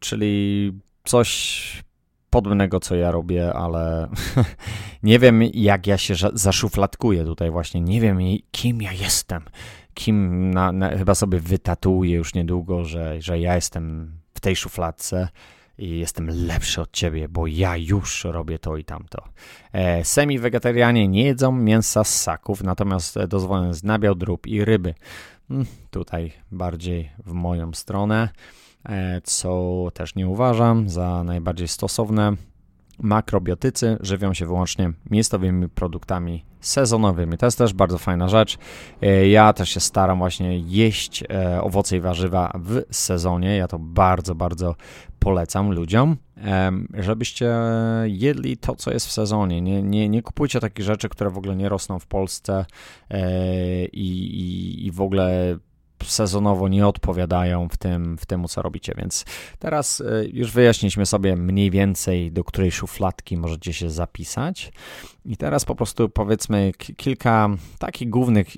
czyli 0.00 0.72
coś 1.04 1.82
podobnego, 2.30 2.80
co 2.80 2.94
ja 2.94 3.10
robię, 3.10 3.52
ale 3.52 4.08
nie 5.02 5.18
wiem, 5.18 5.42
jak 5.42 5.86
ja 5.86 5.98
się 5.98 6.14
zaszufladkuję 6.32 7.24
tutaj 7.24 7.50
właśnie. 7.50 7.80
Nie 7.80 8.00
wiem, 8.00 8.18
kim 8.50 8.82
ja 8.82 8.92
jestem. 8.92 9.42
Kim 9.94 10.50
na, 10.50 10.72
na, 10.72 10.98
chyba 10.98 11.14
sobie 11.14 11.40
wytatuję 11.40 12.16
już 12.16 12.34
niedługo, 12.34 12.84
że, 12.84 13.22
że 13.22 13.40
ja 13.40 13.54
jestem 13.54 14.12
w 14.34 14.40
tej 14.40 14.56
szufladce 14.56 15.28
i 15.78 15.98
jestem 15.98 16.28
lepszy 16.46 16.80
od 16.80 16.92
ciebie, 16.92 17.28
bo 17.28 17.46
ja 17.46 17.76
już 17.76 18.24
robię 18.24 18.58
to 18.58 18.76
i 18.76 18.84
tamto. 18.84 19.24
E, 19.72 20.04
Semi-wegetarianie 20.04 21.08
nie 21.08 21.24
jedzą 21.24 21.52
mięsa 21.52 22.04
z 22.04 22.14
ssaków, 22.14 22.62
natomiast 22.62 23.18
dozwolone 23.28 23.68
jest 23.68 23.84
nabiał, 23.84 24.14
drób 24.14 24.46
i 24.46 24.64
ryby. 24.64 24.94
Hmm, 25.48 25.66
tutaj 25.90 26.32
bardziej 26.50 27.10
w 27.26 27.32
moją 27.32 27.72
stronę, 27.72 28.28
e, 28.88 29.20
co 29.24 29.88
też 29.94 30.14
nie 30.14 30.28
uważam 30.28 30.88
za 30.88 31.24
najbardziej 31.24 31.68
stosowne. 31.68 32.36
Makrobiotycy 33.00 33.98
żywią 34.00 34.34
się 34.34 34.46
wyłącznie 34.46 34.92
miejscowymi 35.10 35.68
produktami 35.68 36.44
sezonowymi. 36.60 37.38
To 37.38 37.46
jest 37.46 37.58
też 37.58 37.72
bardzo 37.72 37.98
fajna 37.98 38.28
rzecz. 38.28 38.58
E, 39.02 39.28
ja 39.28 39.52
też 39.52 39.70
się 39.70 39.80
staram 39.80 40.18
właśnie 40.18 40.58
jeść 40.58 41.22
e, 41.22 41.62
owoce 41.62 41.96
i 41.96 42.00
warzywa 42.00 42.52
w 42.64 42.82
sezonie. 42.90 43.56
Ja 43.56 43.68
to 43.68 43.78
bardzo, 43.78 44.34
bardzo 44.34 44.74
polecam 45.18 45.72
ludziom, 45.72 46.16
żebyście 46.94 47.54
jedli 48.04 48.56
to, 48.56 48.76
co 48.76 48.90
jest 48.90 49.06
w 49.06 49.12
sezonie. 49.12 49.60
Nie, 49.60 49.82
nie, 49.82 50.08
nie 50.08 50.22
kupujcie 50.22 50.60
takich 50.60 50.84
rzeczy, 50.84 51.08
które 51.08 51.30
w 51.30 51.38
ogóle 51.38 51.56
nie 51.56 51.68
rosną 51.68 51.98
w 51.98 52.06
Polsce 52.06 52.64
e, 53.10 53.84
i, 53.84 54.40
i, 54.40 54.86
i 54.86 54.90
w 54.92 55.00
ogóle 55.00 55.58
sezonowo 56.04 56.68
nie 56.68 56.86
odpowiadają 56.86 57.68
w 57.68 57.76
tym, 57.76 58.18
w 58.18 58.26
tym, 58.26 58.44
co 58.44 58.62
robicie. 58.62 58.94
Więc 58.96 59.24
teraz 59.58 60.00
e, 60.00 60.04
już 60.32 60.52
wyjaśniliśmy 60.52 61.06
sobie 61.06 61.36
mniej 61.36 61.70
więcej, 61.70 62.32
do 62.32 62.44
której 62.44 62.72
szufladki 62.72 63.36
możecie 63.36 63.72
się 63.72 63.90
zapisać. 63.90 64.72
I 65.24 65.36
teraz 65.36 65.64
po 65.64 65.74
prostu 65.74 66.08
powiedzmy 66.08 66.72
kilka 66.96 67.48
takich 67.78 68.10
głównych 68.10 68.48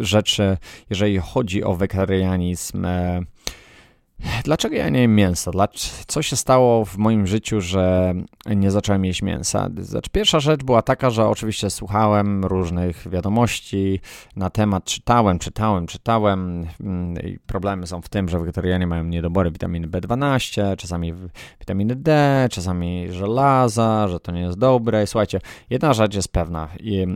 rzeczy, 0.00 0.56
jeżeli 0.90 1.18
chodzi 1.18 1.64
o 1.64 1.74
wegetarianizm 1.74 2.84
e, 2.84 3.22
Dlaczego 4.44 4.76
ja 4.76 4.88
nie 4.88 5.00
jem 5.00 5.14
mięsa? 5.14 5.50
Co 6.06 6.22
się 6.22 6.36
stało 6.36 6.84
w 6.84 6.96
moim 6.96 7.26
życiu, 7.26 7.60
że 7.60 8.14
nie 8.46 8.70
zacząłem 8.70 9.04
jeść 9.04 9.22
mięsa? 9.22 9.68
Znaczy, 9.78 10.10
pierwsza 10.12 10.40
rzecz 10.40 10.62
była 10.62 10.82
taka, 10.82 11.10
że 11.10 11.28
oczywiście 11.28 11.70
słuchałem 11.70 12.44
różnych 12.44 13.08
wiadomości 13.08 14.00
na 14.36 14.50
temat, 14.50 14.84
czytałem, 14.84 15.38
czytałem, 15.38 15.86
czytałem. 15.86 16.66
Mm, 16.80 17.38
problemy 17.46 17.86
są 17.86 18.02
w 18.02 18.08
tym, 18.08 18.28
że 18.28 18.38
wegetarianie 18.38 18.86
mają 18.86 19.04
niedobory 19.04 19.50
witaminy 19.50 19.88
B12, 19.88 20.76
czasami 20.76 21.14
witaminy 21.60 21.96
D, 21.96 22.48
czasami 22.50 23.12
żelaza, 23.12 24.08
że 24.08 24.20
to 24.20 24.32
nie 24.32 24.40
jest 24.40 24.58
dobre. 24.58 25.04
I 25.04 25.06
słuchajcie, 25.06 25.40
jedna 25.70 25.94
rzecz 25.94 26.14
jest 26.14 26.32
pewna. 26.32 26.68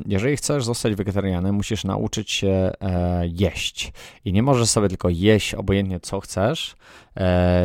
Jeżeli 0.07 0.37
chcesz 0.37 0.65
zostać 0.65 0.95
wegetarianem, 0.95 1.55
musisz 1.55 1.85
nauczyć 1.85 2.31
się 2.31 2.73
e, 2.81 3.23
jeść. 3.27 3.93
I 4.25 4.33
nie 4.33 4.43
możesz 4.43 4.69
sobie 4.69 4.89
tylko 4.89 5.09
jeść 5.09 5.55
obojętnie 5.55 6.01
co 6.01 6.21
chcesz, 6.21 6.77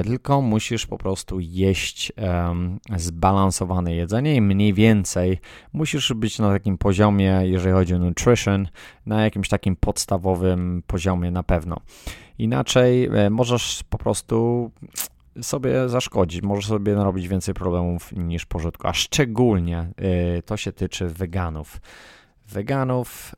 tylko 0.03 0.41
musisz 0.41 0.86
po 0.86 0.98
prostu 0.98 1.39
jeść 1.39 2.12
zbalansowane 2.96 3.96
jedzenie 3.96 4.36
i 4.36 4.41
mniej 4.41 4.74
więcej 4.74 5.39
musisz 5.74 6.13
być 6.13 6.39
na 6.39 6.51
takim 6.51 6.77
poziomie, 6.77 7.41
jeżeli 7.43 7.74
chodzi 7.74 7.96
o 7.96 8.00
nutrition, 8.00 8.67
na 9.05 9.24
jakimś 9.24 9.50
takim 9.50 9.75
podstawowym 9.75 10.84
poziomie 10.88 11.31
na 11.31 11.43
pewno. 11.43 11.77
Inaczej 12.38 13.05
e, 13.05 13.29
możesz 13.29 13.84
po 13.89 13.98
prostu 13.98 14.72
sobie 15.41 15.89
zaszkodzić, 15.89 16.41
możesz 16.41 16.65
sobie 16.65 16.96
narobić 16.96 17.27
więcej 17.27 17.53
problemów 17.53 18.12
niż 18.12 18.46
pożytku, 18.46 18.88
a 18.88 18.93
szczególnie 18.93 19.77
e, 19.77 20.41
to 20.41 20.57
się 20.57 20.72
tyczy 20.72 21.07
weganów 21.07 21.81
weganów 22.48 23.36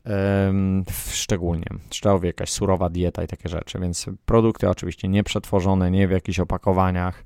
szczególnie. 1.10 1.66
Trzeba 1.88 2.26
jakaś 2.26 2.50
surowa 2.50 2.90
dieta 2.90 3.24
i 3.24 3.26
takie 3.26 3.48
rzeczy, 3.48 3.78
więc 3.78 4.06
produkty 4.26 4.68
oczywiście 4.68 5.08
nieprzetworzone, 5.08 5.90
nie 5.90 6.08
w 6.08 6.10
jakichś 6.10 6.40
opakowaniach. 6.40 7.24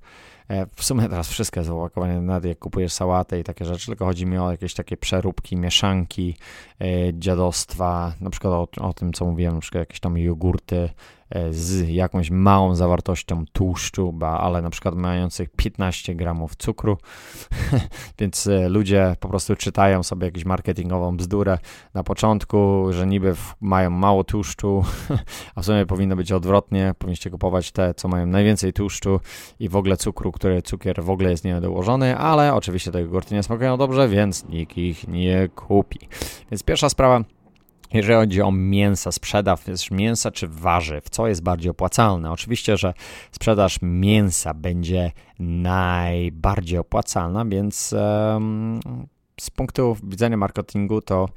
E, 0.49 0.67
w 0.76 0.85
sumie 0.85 1.09
teraz 1.09 1.29
wszystko 1.29 1.61
jest 1.61 1.71
opakowane, 1.71 2.21
nawet 2.21 2.45
jak 2.45 2.59
kupujesz 2.59 2.93
sałatę 2.93 3.41
i 3.41 3.45
takie 3.45 3.64
rzeczy, 3.64 3.87
tylko 3.87 4.05
chodzi 4.05 4.26
mi 4.26 4.38
o 4.38 4.50
jakieś 4.50 4.75
takie 4.75 4.97
przeróbki, 4.97 5.57
mieszanki, 5.57 6.37
e, 6.81 6.87
dziadostwa, 7.12 8.12
na 8.21 8.31
przykład 8.31 8.53
o, 8.53 8.69
o 8.88 8.93
tym, 8.93 9.12
co 9.12 9.25
mówiłem, 9.25 9.55
na 9.55 9.61
przykład 9.61 9.81
jakieś 9.81 10.00
tam 10.00 10.19
jogurty, 10.19 10.91
z 11.50 11.88
jakąś 11.88 12.31
małą 12.31 12.75
zawartością 12.75 13.45
tłuszczu, 13.52 14.19
ale 14.23 14.62
na 14.62 14.71
przykład 14.71 14.95
mających 14.95 15.49
15 15.50 16.14
gramów 16.14 16.57
cukru, 16.57 16.99
więc 18.19 18.47
e, 18.47 18.69
ludzie 18.69 19.16
po 19.21 19.28
prostu 19.28 19.57
czytają 19.57 20.02
sobie 20.02 20.26
jakąś 20.26 20.45
marketingową 20.45 21.16
bzdurę 21.16 21.59
na 21.95 22.04
początku, 22.04 22.87
że 22.90 23.07
niby 23.07 23.35
mają 23.61 23.90
mało 23.90 24.25
tłuszczu, 24.25 24.85
a 25.54 25.62
w 25.62 25.64
sumie 25.64 25.87
powinno 25.87 26.16
być 26.16 26.33
odwrotnie, 26.33 26.95
powinniście 26.99 27.31
kupować 27.31 27.73
te, 27.73 27.95
co 27.95 28.09
mają 28.09 28.26
najwięcej 28.26 28.73
tłuszczu 28.73 29.21
i 29.59 29.69
w 29.69 29.76
ogóle 29.76 29.97
cukru, 29.97 30.33
który 30.33 30.62
cukier 30.62 31.02
w 31.02 31.11
ogóle 31.11 31.31
jest 31.31 31.45
niedołożony, 31.45 32.16
ale 32.16 32.54
oczywiście 32.54 32.90
te 32.90 33.00
jogurty 33.00 33.35
nie 33.35 33.43
smakują 33.43 33.76
dobrze, 33.76 34.09
więc 34.09 34.49
nikt 34.49 34.78
ich 34.78 35.09
nie 35.09 35.49
kupi. 35.49 35.99
Więc 36.50 36.62
pierwsza 36.62 36.88
sprawa, 36.88 37.25
jeżeli 37.95 38.15
chodzi 38.15 38.43
o 38.43 38.53
mięsa, 38.53 39.13
sprzedaż 39.13 39.91
mięsa 39.91 40.31
czy 40.31 40.49
warzyw, 40.49 41.11
co 41.11 41.29
jest 41.29 41.43
bardziej 41.43 41.71
opłacalne? 41.71 42.33
Oczywiście, 42.33 42.77
że 42.77 42.95
sprzedaż 43.33 43.79
mięsa 43.83 44.55
będzie 44.55 45.13
najbardziej 45.39 46.79
opłacalna, 46.79 47.45
więc 47.45 47.95
z 49.41 49.51
punktu 49.51 49.97
widzenia 50.03 50.37
marketingu 50.37 51.01
to 51.01 51.29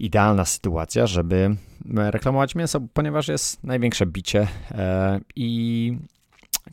idealna 0.00 0.44
sytuacja, 0.44 1.06
żeby 1.06 1.56
reklamować 1.94 2.54
mięso, 2.54 2.80
ponieważ 2.94 3.28
jest 3.28 3.64
największe 3.64 4.06
bicie 4.06 4.48
e, 4.70 5.20
i 5.36 5.98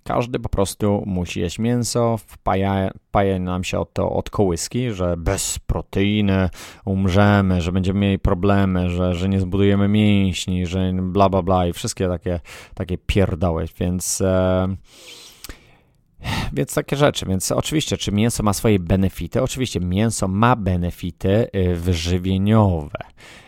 każdy 0.04 0.40
po 0.40 0.50
prostu 0.50 1.04
musi 1.06 1.40
jeść 1.40 1.60
mięso, 1.60 2.18
wpaja, 2.18 2.92
nam 3.40 3.64
się 3.64 3.80
od 3.80 3.94
to 3.94 4.12
od 4.12 4.30
kołyski, 4.30 4.92
że 4.92 5.18
bez 5.18 5.60
proteiny 5.60 6.50
umrzemy, 6.86 7.62
że 7.62 7.72
będziemy 7.72 8.00
mieli 8.00 8.20
problemy, 8.20 8.90
że, 8.90 9.16
że 9.16 9.30
nie 9.30 9.40
zbudujemy 9.40 9.88
mięśni, 9.88 10.66
że 10.66 10.94
bla 10.94 11.30
bla 11.30 11.42
bla 11.42 11.68
i 11.68 11.74
wszystkie 11.74 12.08
takie, 12.08 12.40
takie 12.74 12.98
pierdoły, 12.98 13.66
więc... 13.80 14.22
E, 14.22 14.68
więc 16.54 16.74
takie 16.74 16.96
rzeczy. 16.96 17.26
Więc 17.26 17.52
oczywiście, 17.52 17.98
czy 17.98 18.12
mięso 18.12 18.44
ma 18.44 18.54
swoje 18.54 18.80
benefity? 18.80 19.42
Oczywiście, 19.42 19.80
mięso 19.80 20.28
ma 20.28 20.56
benefity 20.56 21.48
y, 21.56 21.76
wyżywieniowe. 21.76 23.00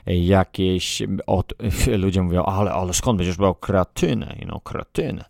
Jakieś, 0.06 1.04
od, 1.28 1.54
ludzie 2.04 2.22
mówią, 2.22 2.44
ale, 2.44 2.72
ale 2.72 2.94
skąd 2.94 3.18
będziesz 3.18 3.38
brał 3.38 3.56
kreatynę? 3.56 4.36
You 4.40 4.46
know, 4.46 4.64
kreatynę. 4.64 5.26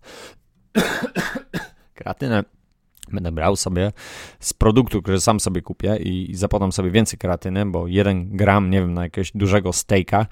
Kreatynę 1.95 2.43
Będę 3.11 3.31
brał 3.31 3.55
sobie 3.55 3.91
z 4.39 4.53
produktu, 4.53 5.01
który 5.01 5.21
sam 5.21 5.39
sobie 5.39 5.61
kupię 5.61 5.97
i, 5.97 6.31
i 6.31 6.35
zapodam 6.35 6.71
sobie 6.71 6.91
więcej 6.91 7.19
kreatyny, 7.19 7.65
bo 7.65 7.87
jeden 7.87 8.37
gram, 8.37 8.69
nie 8.69 8.81
wiem, 8.81 8.93
na 8.93 9.03
jakiegoś 9.03 9.31
dużego 9.35 9.73
steaka. 9.73 10.25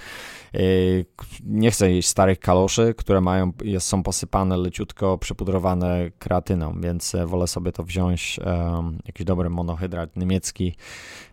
Yy, 0.54 1.06
nie 1.46 1.72
chcę 1.72 1.92
jeść 1.92 2.08
starych 2.08 2.40
kaloszy, 2.40 2.94
które 2.98 3.22
mają, 3.22 3.52
jest, 3.64 3.88
są 3.88 4.04
posypane 4.04 4.58
leciutko 4.58 5.18
przypudrowane 5.18 6.12
kreatyną, 6.20 6.76
więc 6.82 7.16
e, 7.16 7.26
wolę 7.26 7.48
sobie 7.48 7.72
to 7.72 7.84
wziąć, 7.84 8.40
um, 8.46 9.00
jakiś 9.06 9.26
dobry 9.26 9.50
monohydrat 9.50 10.16
niemiecki 10.16 10.76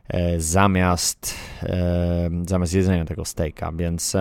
e, 0.08 0.40
zamiast, 0.40 1.34
e, 1.62 2.30
zamiast 2.48 2.74
jedzenia 2.74 3.04
tego 3.04 3.24
steaka, 3.24 3.72
więc 3.72 4.16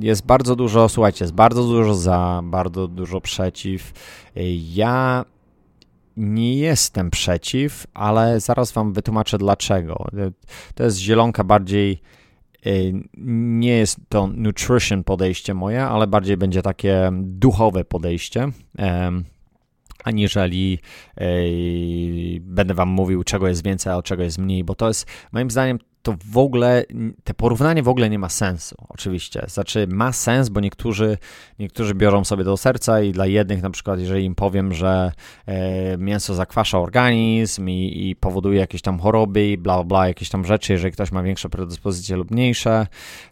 jest 0.00 0.26
bardzo 0.26 0.56
dużo, 0.56 0.88
słuchajcie, 0.88 1.24
jest 1.24 1.34
bardzo 1.34 1.62
dużo 1.62 1.94
za, 1.94 2.40
bardzo 2.44 2.88
dużo 2.88 3.20
przeciw. 3.20 3.92
Ja 4.74 5.24
nie 6.18 6.56
jestem 6.56 7.10
przeciw, 7.10 7.86
ale 7.94 8.40
zaraz 8.40 8.72
Wam 8.72 8.92
wytłumaczę 8.92 9.38
dlaczego. 9.38 10.06
To 10.74 10.84
jest 10.84 10.98
zielonka 10.98 11.44
bardziej. 11.44 12.00
Y, 12.66 12.92
nie 13.24 13.76
jest 13.76 14.00
to 14.08 14.26
nutrition 14.26 15.04
podejście 15.04 15.54
moje, 15.54 15.84
ale 15.84 16.06
bardziej 16.06 16.36
będzie 16.36 16.62
takie 16.62 17.10
duchowe 17.12 17.84
podejście 17.84 18.50
aniżeli 20.04 20.78
będę 22.40 22.74
wam 22.74 22.88
mówił, 22.88 23.24
czego 23.24 23.48
jest 23.48 23.64
więcej, 23.64 23.92
a 23.92 24.02
czego 24.02 24.22
jest 24.22 24.38
mniej, 24.38 24.64
bo 24.64 24.74
to 24.74 24.88
jest 24.88 25.06
moim 25.32 25.50
zdaniem 25.50 25.78
to 26.02 26.14
w 26.32 26.38
ogóle, 26.38 26.84
te 27.24 27.34
porównanie 27.34 27.82
w 27.82 27.88
ogóle 27.88 28.10
nie 28.10 28.18
ma 28.18 28.28
sensu, 28.28 28.76
oczywiście. 28.88 29.44
Znaczy 29.48 29.86
ma 29.90 30.12
sens, 30.12 30.48
bo 30.48 30.60
niektórzy, 30.60 31.18
niektórzy 31.58 31.94
biorą 31.94 32.24
sobie 32.24 32.44
do 32.44 32.56
serca 32.56 33.02
i 33.02 33.12
dla 33.12 33.26
jednych 33.26 33.62
na 33.62 33.70
przykład, 33.70 34.00
jeżeli 34.00 34.24
im 34.24 34.34
powiem, 34.34 34.74
że 34.74 35.12
e, 35.46 35.98
mięso 35.98 36.34
zakwasza 36.34 36.78
organizm 36.78 37.68
i, 37.68 38.08
i, 38.08 38.16
powoduje 38.16 38.60
jakieś 38.60 38.82
tam 38.82 38.98
choroby 38.98 39.48
i 39.48 39.58
bla, 39.58 39.84
bla, 39.84 40.08
jakieś 40.08 40.28
tam 40.28 40.44
rzeczy, 40.44 40.72
jeżeli 40.72 40.92
ktoś 40.92 41.12
ma 41.12 41.22
większe 41.22 41.48
predyspozycje 41.48 42.16
lub 42.16 42.30
mniejsze, 42.30 42.86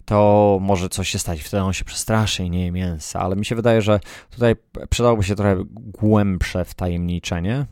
to 0.05 0.59
może 0.61 0.89
coś 0.89 1.09
się 1.09 1.19
stać, 1.19 1.41
wtedy 1.41 1.63
on 1.63 1.73
się 1.73 1.85
przestraszy 1.85 2.45
i 2.45 2.51
nie 2.51 2.65
je 2.65 2.73
mięsa, 2.73 3.21
ale 3.21 3.37
mi 3.37 3.45
się 3.45 3.55
wydaje, 3.55 3.83
że 3.83 4.01
tutaj 4.31 4.55
przydałoby 4.91 5.23
się 5.23 5.35
trochę 5.35 5.65
głębsze 6.01 6.65
wtajemniczenie. 6.65 7.67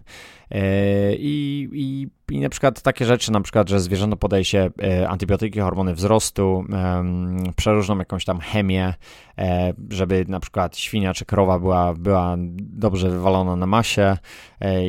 E, 0.50 1.14
I, 1.14 1.68
i, 1.72 2.08
I 2.34 2.40
na 2.40 2.48
przykład 2.48 2.82
takie 2.82 3.04
rzeczy, 3.04 3.32
na 3.32 3.40
przykład, 3.40 3.68
że 3.68 3.80
zwierzęta 3.80 4.16
podaje 4.16 4.44
się 4.44 4.70
e, 4.82 5.08
antybiotyki, 5.08 5.60
hormony 5.60 5.94
wzrostu, 5.94 6.64
przeróżną 7.56 7.98
jakąś 7.98 8.24
tam 8.24 8.40
chemię, 8.40 8.94
e, 9.38 9.72
żeby 9.90 10.24
na 10.28 10.40
przykład 10.40 10.76
świnia 10.76 11.14
czy 11.14 11.24
krowa 11.24 11.58
była, 11.58 11.94
była 11.94 12.36
dobrze 12.58 13.10
wywalona 13.10 13.56
na 13.56 13.66
masie 13.66 14.16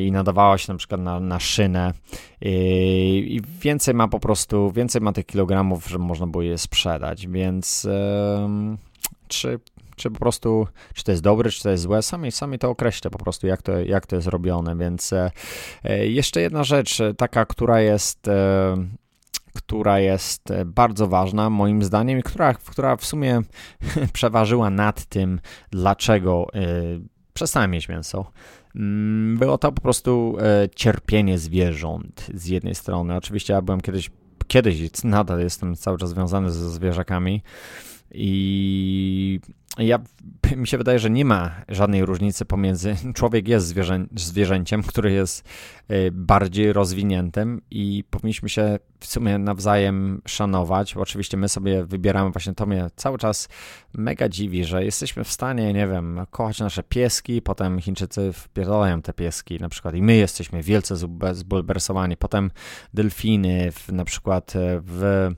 i 0.00 0.12
nadawała 0.12 0.58
się 0.58 0.72
na 0.72 0.78
przykład 0.78 1.00
na, 1.00 1.20
na 1.20 1.40
szynę. 1.40 1.92
I 2.40 3.40
więcej 3.60 3.94
ma 3.94 4.08
po 4.08 4.20
prostu, 4.20 4.70
więcej 4.70 5.00
ma 5.00 5.12
tych 5.12 5.26
kilogramów, 5.26 5.88
żeby 5.88 6.04
można 6.04 6.26
było 6.26 6.42
je 6.42 6.58
sprzedać, 6.58 7.26
więc 7.26 7.88
czy 9.28 9.60
czy 9.96 10.10
po 10.10 10.18
prostu, 10.18 10.66
czy 10.94 11.04
to 11.04 11.10
jest 11.10 11.22
dobre, 11.22 11.50
czy 11.50 11.62
to 11.62 11.70
jest 11.70 11.82
złe, 11.82 12.02
sami, 12.02 12.32
sami 12.32 12.58
to 12.58 12.70
określę 12.70 13.10
po 13.10 13.18
prostu, 13.18 13.46
jak 13.46 13.62
to, 13.62 13.80
jak 13.80 14.06
to 14.06 14.16
jest 14.16 14.28
robione, 14.28 14.76
więc 14.76 15.12
e, 15.12 15.30
e, 15.84 16.06
jeszcze 16.06 16.40
jedna 16.40 16.64
rzecz, 16.64 17.00
e, 17.00 17.14
taka, 17.14 17.46
która 17.46 17.80
jest 17.80 18.26
która 19.54 19.98
jest 19.98 20.52
bardzo 20.66 21.06
ważna 21.06 21.50
moim 21.50 21.82
zdaniem 21.82 22.18
i 22.18 22.22
która, 22.22 22.54
która 22.54 22.96
w 22.96 23.04
sumie 23.04 23.40
przeważyła 24.12 24.70
nad 24.70 25.04
tym, 25.04 25.40
dlaczego 25.70 26.46
przestałem 27.32 27.70
mieć 27.70 27.88
mięso. 27.88 28.30
Mm, 28.74 29.38
było 29.38 29.58
to 29.58 29.72
po 29.72 29.80
prostu 29.80 30.36
cierpienie 30.74 31.38
zwierząt 31.38 32.26
z 32.34 32.46
jednej 32.46 32.74
strony. 32.74 33.16
Oczywiście 33.16 33.52
ja 33.52 33.62
byłem 33.62 33.80
kiedyś, 33.80 34.10
kiedyś 34.46 35.04
nadal 35.04 35.40
jestem 35.40 35.76
cały 35.76 35.98
czas 35.98 36.10
związany 36.10 36.50
ze 36.50 36.70
zwierzakami 36.70 37.42
i 38.10 39.40
ja, 39.78 39.98
mi 40.56 40.66
się 40.66 40.78
wydaje, 40.78 40.98
że 40.98 41.10
nie 41.10 41.24
ma 41.24 41.50
żadnej 41.68 42.04
różnicy 42.04 42.44
pomiędzy. 42.44 42.96
Człowiek 43.14 43.48
jest 43.48 43.66
zwierzę, 43.66 44.06
zwierzęciem, 44.16 44.82
który 44.82 45.12
jest 45.12 45.48
y, 45.90 46.10
bardziej 46.12 46.72
rozwiniętym 46.72 47.62
i 47.70 48.04
powinniśmy 48.10 48.48
się 48.48 48.78
w 49.00 49.06
sumie 49.06 49.38
nawzajem 49.38 50.22
szanować. 50.26 50.96
Oczywiście 50.96 51.36
my 51.36 51.48
sobie 51.48 51.84
wybieramy, 51.84 52.30
właśnie 52.30 52.54
to 52.54 52.66
mnie 52.66 52.86
cały 52.96 53.18
czas 53.18 53.48
mega 53.94 54.28
dziwi, 54.28 54.64
że 54.64 54.84
jesteśmy 54.84 55.24
w 55.24 55.32
stanie, 55.32 55.72
nie 55.72 55.86
wiem, 55.86 56.20
kochać 56.30 56.60
nasze 56.60 56.82
pieski, 56.82 57.42
potem 57.42 57.80
Chińczycy 57.80 58.32
wpierdolają 58.32 59.02
te 59.02 59.12
pieski 59.12 59.58
na 59.60 59.68
przykład 59.68 59.94
i 59.94 60.02
my 60.02 60.16
jesteśmy 60.16 60.62
wielce 60.62 60.96
zbulwersowani, 61.32 62.16
potem 62.16 62.50
delfiny 62.94 63.72
w, 63.72 63.92
na 63.92 64.04
przykład 64.04 64.56
e, 64.56 64.80
w 64.84 65.30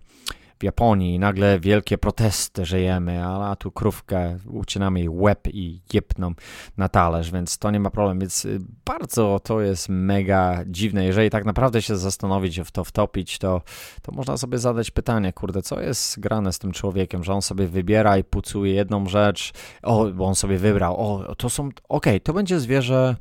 w 0.61 0.65
Japonii 0.65 1.19
nagle 1.19 1.61
wielkie 1.61 1.99
protesty, 1.99 2.65
żyjemy, 2.65 3.25
a 3.25 3.57
tu 3.57 3.73
krówkę 3.73 4.37
ucinamy 4.47 4.99
jej 4.99 5.09
łeb 5.09 5.49
i 5.53 5.83
jepną 5.93 6.33
na 6.77 6.89
talerz, 6.89 7.31
więc 7.31 7.59
to 7.59 7.71
nie 7.71 7.81
ma 7.81 7.91
problemu, 7.91 8.21
więc 8.21 8.45
y, 8.45 8.59
bardzo 8.85 9.41
to 9.45 9.61
jest 9.61 9.89
mega 9.89 10.65
dziwne. 10.67 11.05
Jeżeli 11.05 11.31
tak 11.31 11.45
naprawdę 11.45 11.83
się 11.83 11.97
zastanowić, 11.97 12.61
w 12.61 12.71
to 12.71 12.85
wtopić, 12.85 13.39
to, 13.39 13.63
to 14.03 14.13
można 14.13 14.37
sobie 14.37 14.59
zadać 14.59 14.91
pytanie, 14.91 15.33
kurde, 15.33 15.63
co 15.63 15.81
jest 15.81 16.21
grane 16.21 16.53
z 16.53 16.59
tym 16.59 16.73
człowiekiem, 16.73 17.25
że 17.25 17.35
on 17.35 17.43
sobie 17.43 17.67
wybiera 17.67 18.19
i 18.19 18.25
pucuje 18.25 18.75
jedną 18.75 19.07
rzecz, 19.07 19.53
o, 19.83 20.07
bo 20.07 20.25
on 20.25 20.35
sobie 20.35 20.59
wybrał, 20.59 20.97
o, 20.97 21.35
to 21.35 21.51
są, 21.51 21.69
okej, 21.69 21.79
okay, 21.89 22.21
to 22.21 22.33
będzie 22.33 22.61
zwierzę 22.61 23.17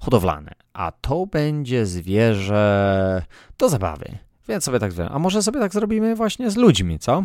hodowlane, 0.00 0.54
a 0.72 0.92
to 0.92 1.26
będzie 1.26 1.86
zwierzę 1.86 3.22
do 3.58 3.68
zabawy. 3.68 4.29
Więc 4.48 4.64
sobie 4.64 4.78
tak 4.78 4.92
zrobimy. 4.92 5.14
A 5.16 5.18
może 5.18 5.42
sobie 5.42 5.60
tak 5.60 5.72
zrobimy 5.72 6.14
właśnie 6.14 6.50
z 6.50 6.56
ludźmi, 6.56 6.98
co? 6.98 7.24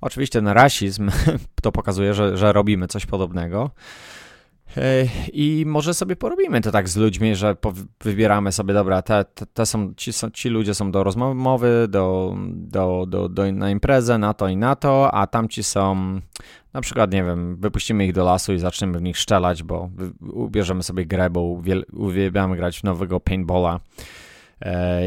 Oczywiście 0.00 0.38
ten 0.38 0.48
rasizm 0.48 1.10
to 1.62 1.72
pokazuje, 1.72 2.14
że, 2.14 2.36
że 2.36 2.52
robimy 2.52 2.88
coś 2.88 3.06
podobnego. 3.06 3.70
I 5.32 5.64
może 5.66 5.94
sobie 5.94 6.16
porobimy 6.16 6.60
to 6.60 6.72
tak 6.72 6.88
z 6.88 6.96
ludźmi, 6.96 7.36
że 7.36 7.56
wybieramy 8.00 8.52
sobie, 8.52 8.74
dobra, 8.74 9.02
te, 9.02 9.24
te, 9.54 9.66
są, 9.66 9.94
ci, 9.94 10.12
są, 10.12 10.30
ci 10.30 10.48
ludzie 10.48 10.74
są 10.74 10.90
do 10.90 11.04
rozmowy, 11.04 11.86
do, 11.88 12.36
do, 12.48 13.04
do, 13.08 13.28
do, 13.28 13.52
na 13.52 13.70
imprezę, 13.70 14.18
na 14.18 14.34
to 14.34 14.48
i 14.48 14.56
na 14.56 14.76
to, 14.76 15.14
a 15.14 15.26
tamci 15.26 15.64
są, 15.64 16.20
na 16.72 16.80
przykład, 16.80 17.12
nie 17.12 17.24
wiem, 17.24 17.56
wypuścimy 17.56 18.06
ich 18.06 18.12
do 18.12 18.24
lasu 18.24 18.52
i 18.52 18.58
zaczniemy 18.58 18.98
w 18.98 19.02
nich 19.02 19.18
szczelać, 19.18 19.62
bo 19.62 19.90
ubierzemy 20.32 20.82
sobie 20.82 21.06
grę, 21.06 21.30
bo 21.30 21.56
uwielbiamy 21.92 22.56
grać 22.56 22.80
w 22.80 22.84
nowego 22.84 23.20
paintballa 23.20 23.80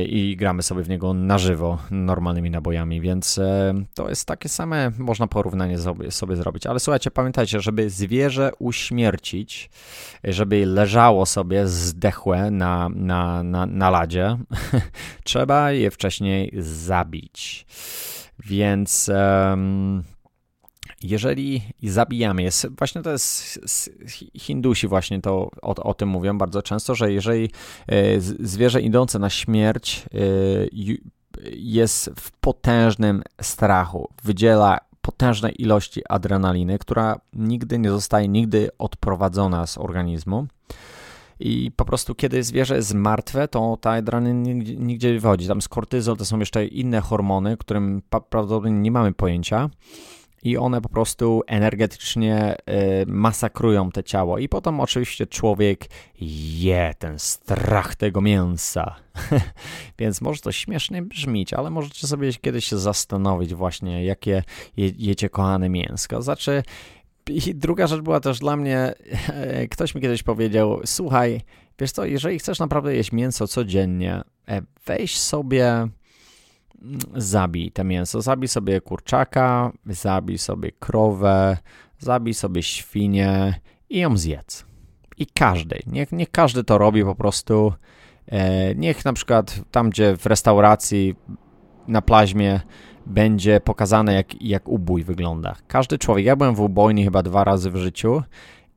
i 0.06 0.36
gramy 0.38 0.64
sobie 0.64 0.84
w 0.84 0.90
niego 0.90 1.14
na 1.14 1.38
żywo, 1.38 1.78
normalnymi 1.92 2.50
nabojami, 2.50 3.02
więc 3.02 3.38
e, 3.38 3.74
to 3.94 4.10
jest 4.10 4.28
takie 4.28 4.50
same, 4.50 4.92
można 4.98 5.28
porównanie 5.28 5.78
sobie, 5.78 6.12
sobie 6.12 6.36
zrobić. 6.36 6.66
Ale 6.68 6.80
słuchajcie, 6.80 7.12
pamiętajcie, 7.12 7.60
żeby 7.60 7.90
zwierzę 7.90 8.52
uśmiercić, 8.60 9.70
żeby 10.24 10.66
leżało 10.66 11.26
sobie 11.26 11.68
zdechłe 11.68 12.52
na, 12.52 12.90
na, 12.90 13.44
na, 13.44 13.66
na 13.66 13.90
ladzie, 13.90 14.38
trzeba 15.24 15.72
je 15.72 15.92
wcześniej 15.92 16.52
zabić. 16.58 17.66
Więc. 18.46 19.12
Um, 19.14 20.04
jeżeli 21.04 21.62
zabijamy, 21.84 22.44
jest, 22.44 22.68
właśnie 22.78 23.02
to 23.02 23.12
jest, 23.12 23.60
Hindusi 24.38 24.88
właśnie 24.88 25.22
to 25.22 25.50
o, 25.62 25.76
o 25.76 25.94
tym 25.94 26.10
mówią 26.10 26.38
bardzo 26.38 26.62
często, 26.62 26.96
że 26.96 27.12
jeżeli 27.14 27.50
e, 27.88 28.22
zwierzę 28.22 28.82
idące 28.82 29.20
na 29.20 29.30
śmierć 29.30 30.06
e, 30.14 30.18
jest 31.52 32.10
w 32.20 32.32
potężnym 32.32 33.24
strachu, 33.42 34.10
wydziela 34.24 34.78
potężne 35.02 35.50
ilości 35.50 36.02
adrenaliny, 36.10 36.80
która 36.80 37.20
nigdy 37.34 37.80
nie 37.80 37.90
zostaje 37.90 38.28
nigdy 38.28 38.70
odprowadzona 38.78 39.68
z 39.68 39.78
organizmu. 39.78 40.48
I 41.40 41.72
po 41.76 41.86
prostu, 41.86 42.16
kiedy 42.16 42.44
zwierzę 42.44 42.76
jest 42.76 42.94
martwe, 42.94 43.48
to 43.48 43.78
ta 43.82 43.92
adrenalina 43.92 44.52
nigdzie 44.78 45.14
nie 45.14 45.20
wychodzi. 45.20 45.48
Tam 45.48 45.62
z 45.62 45.68
kortyzol 45.68 46.18
to 46.18 46.26
są 46.26 46.40
jeszcze 46.40 46.66
inne 46.66 47.02
hormony, 47.02 47.58
którym 47.58 48.02
prawdopodobnie 48.10 48.72
nie 48.72 48.92
mamy 48.92 49.14
pojęcia 49.14 49.70
i 50.44 50.58
one 50.58 50.82
po 50.82 50.90
prostu 50.90 51.42
energetycznie 51.48 52.56
y, 52.56 53.06
masakrują 53.08 53.92
te 53.92 54.04
ciało. 54.04 54.38
I 54.38 54.50
potem 54.50 54.80
oczywiście 54.80 55.28
człowiek 55.28 55.86
je 56.60 56.94
ten 57.00 57.20
strach 57.20 57.96
tego 57.96 58.22
mięsa. 58.22 58.96
Więc 60.00 60.22
może 60.22 60.42
to 60.42 60.52
śmiesznie 60.52 61.02
brzmieć, 61.02 61.54
ale 61.54 61.70
możecie 61.70 62.08
sobie 62.08 62.34
kiedyś 62.34 62.66
się 62.66 62.78
zastanowić 62.78 63.54
właśnie, 63.54 64.06
jakie 64.06 64.44
je, 64.78 64.92
jecie 64.98 65.30
kochane 65.30 65.70
mięsko. 65.70 66.22
Znaczy, 66.22 66.64
i 67.30 67.56
druga 67.56 67.88
rzecz 67.88 68.02
była 68.02 68.20
też 68.20 68.40
dla 68.40 68.56
mnie, 68.56 68.94
ktoś 69.72 69.96
mi 69.96 70.02
kiedyś 70.02 70.24
powiedział, 70.24 70.82
słuchaj, 70.86 71.42
wiesz 71.80 71.92
co, 71.92 72.06
jeżeli 72.06 72.40
chcesz 72.40 72.60
naprawdę 72.60 72.96
jeść 72.96 73.12
mięso 73.12 73.48
codziennie, 73.48 74.22
e, 74.48 74.62
weź 74.86 75.20
sobie 75.20 75.88
zabij 77.16 77.72
te 77.72 77.84
mięso. 77.84 78.22
Zabij 78.22 78.48
sobie 78.48 78.82
kurczaka, 78.82 79.72
zabij 79.86 80.38
sobie 80.38 80.72
krowę, 80.72 81.58
zabij 82.00 82.34
sobie 82.34 82.64
świnię 82.64 83.54
i 83.90 84.00
ją 84.00 84.18
zjedz. 84.18 84.66
I 85.18 85.26
każdy, 85.26 85.80
niech, 85.88 86.12
niech 86.12 86.32
każdy 86.32 86.64
to 86.64 86.78
robi 86.78 87.04
po 87.04 87.16
prostu. 87.16 87.74
E, 88.28 88.76
niech 88.76 89.06
na 89.06 89.14
przykład 89.14 89.62
tam, 89.72 89.90
gdzie 89.90 90.18
w 90.18 90.26
restauracji 90.26 91.16
na 91.88 92.02
plaźmie 92.02 92.60
będzie 93.06 93.60
pokazane, 93.60 94.14
jak, 94.14 94.42
jak 94.42 94.70
ubój 94.70 95.04
wygląda. 95.04 95.56
Każdy 95.68 95.98
człowiek, 95.98 96.26
ja 96.26 96.36
byłem 96.36 96.56
w 96.56 96.62
ubojni 96.62 97.04
chyba 97.04 97.24
dwa 97.24 97.44
razy 97.44 97.72
w 97.72 97.76
życiu 97.76 98.24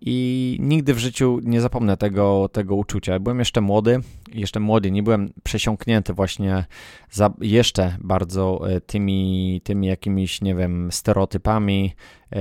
i 0.06 0.56
nigdy 0.60 0.94
w 0.94 0.98
życiu 0.98 1.40
nie 1.42 1.60
zapomnę 1.60 1.96
tego, 1.96 2.48
tego 2.52 2.74
uczucia. 2.74 3.18
Byłem 3.18 3.38
jeszcze 3.38 3.60
młody, 3.60 4.00
jeszcze 4.34 4.60
młody, 4.60 4.90
nie 4.90 5.02
byłem 5.02 5.32
przesiąknięty 5.42 6.12
właśnie 6.12 6.64
za, 7.10 7.32
jeszcze 7.40 7.96
bardzo 8.00 8.70
e, 8.70 8.80
tymi, 8.80 9.60
tymi 9.64 9.86
jakimiś, 9.86 10.40
nie 10.40 10.54
wiem, 10.54 10.92
stereotypami, 10.92 11.94
e, 12.30 12.36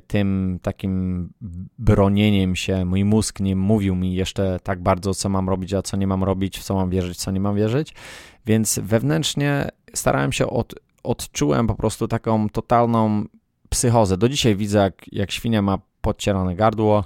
tym 0.00 0.58
takim 0.62 1.28
bronieniem 1.78 2.56
się. 2.56 2.84
Mój 2.84 3.04
mózg 3.04 3.40
nie 3.40 3.56
mówił 3.56 3.96
mi 3.96 4.14
jeszcze 4.14 4.58
tak 4.62 4.82
bardzo, 4.82 5.14
co 5.14 5.28
mam 5.28 5.48
robić, 5.48 5.74
a 5.74 5.82
co 5.82 5.96
nie 5.96 6.06
mam 6.06 6.24
robić, 6.24 6.58
w 6.58 6.62
co 6.62 6.74
mam 6.74 6.90
wierzyć, 6.90 7.18
co 7.18 7.30
nie 7.30 7.40
mam 7.40 7.56
wierzyć, 7.56 7.94
więc 8.46 8.80
wewnętrznie 8.82 9.68
starałem 9.94 10.32
się 10.32 10.46
od, 10.46 10.74
odczułem 11.02 11.66
po 11.66 11.74
prostu 11.74 12.08
taką 12.08 12.48
totalną 12.48 13.24
psychozę. 13.68 14.16
Do 14.16 14.28
dzisiaj 14.28 14.56
widzę, 14.56 14.78
jak, 14.78 15.12
jak 15.12 15.30
świnia 15.30 15.62
ma 15.62 15.78
podcierane 16.04 16.54
gardło 16.56 17.04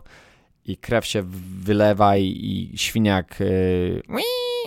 i 0.65 0.77
krew 0.77 1.07
się 1.07 1.23
wylewa 1.63 2.17
i, 2.17 2.27
i 2.73 2.79
świniak 2.79 3.41
yy, 3.41 4.03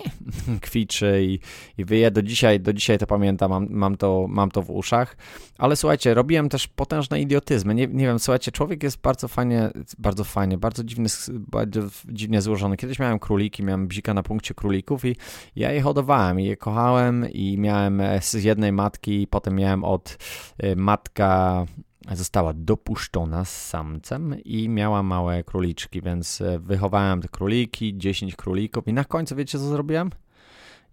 kwiczy 0.60 1.20
i, 1.22 1.38
i 1.78 1.84
wyje. 1.84 2.10
Do 2.10 2.22
dzisiaj, 2.22 2.60
do 2.60 2.72
dzisiaj 2.72 2.98
to 2.98 3.06
pamiętam, 3.06 3.50
mam, 3.50 3.66
mam, 3.70 3.96
to, 3.96 4.26
mam 4.28 4.50
to 4.50 4.62
w 4.62 4.70
uszach. 4.70 5.16
Ale 5.58 5.76
słuchajcie, 5.76 6.14
robiłem 6.14 6.48
też 6.48 6.68
potężne 6.68 7.20
idiotyzmy. 7.20 7.74
Nie, 7.74 7.86
nie 7.86 8.06
wiem, 8.06 8.18
słuchajcie, 8.18 8.52
człowiek 8.52 8.82
jest 8.82 9.00
bardzo 9.00 9.28
fajnie, 9.28 9.70
bardzo 9.98 10.24
fajnie, 10.24 10.58
bardzo, 10.58 10.84
dziwny, 10.84 11.08
bardzo 11.30 11.80
dziwnie 12.08 12.42
złożony. 12.42 12.76
Kiedyś 12.76 12.98
miałem 12.98 13.18
króliki, 13.18 13.62
miałem 13.62 13.88
bzika 13.88 14.14
na 14.14 14.22
punkcie 14.22 14.54
królików 14.54 15.04
i 15.04 15.16
ja 15.56 15.72
je 15.72 15.82
hodowałem 15.82 16.40
i 16.40 16.44
je 16.44 16.56
kochałem 16.56 17.30
i 17.30 17.58
miałem 17.58 18.02
z 18.20 18.34
jednej 18.34 18.72
matki, 18.72 19.26
potem 19.26 19.54
miałem 19.54 19.84
od 19.84 20.18
y, 20.64 20.76
matka 20.76 21.66
została 22.12 22.52
dopuszczona 22.52 23.44
z 23.44 23.68
samcem 23.68 24.36
i 24.44 24.68
miała 24.68 25.02
małe 25.02 25.44
króliczki, 25.44 26.02
więc 26.02 26.40
e, 26.40 26.58
wychowałem 26.58 27.22
te 27.22 27.28
króliki, 27.28 27.98
10 27.98 28.36
królików 28.36 28.88
i 28.88 28.92
na 28.92 29.04
końcu 29.04 29.36
wiecie 29.36 29.58
co 29.58 29.64
zrobiłem? 29.64 30.10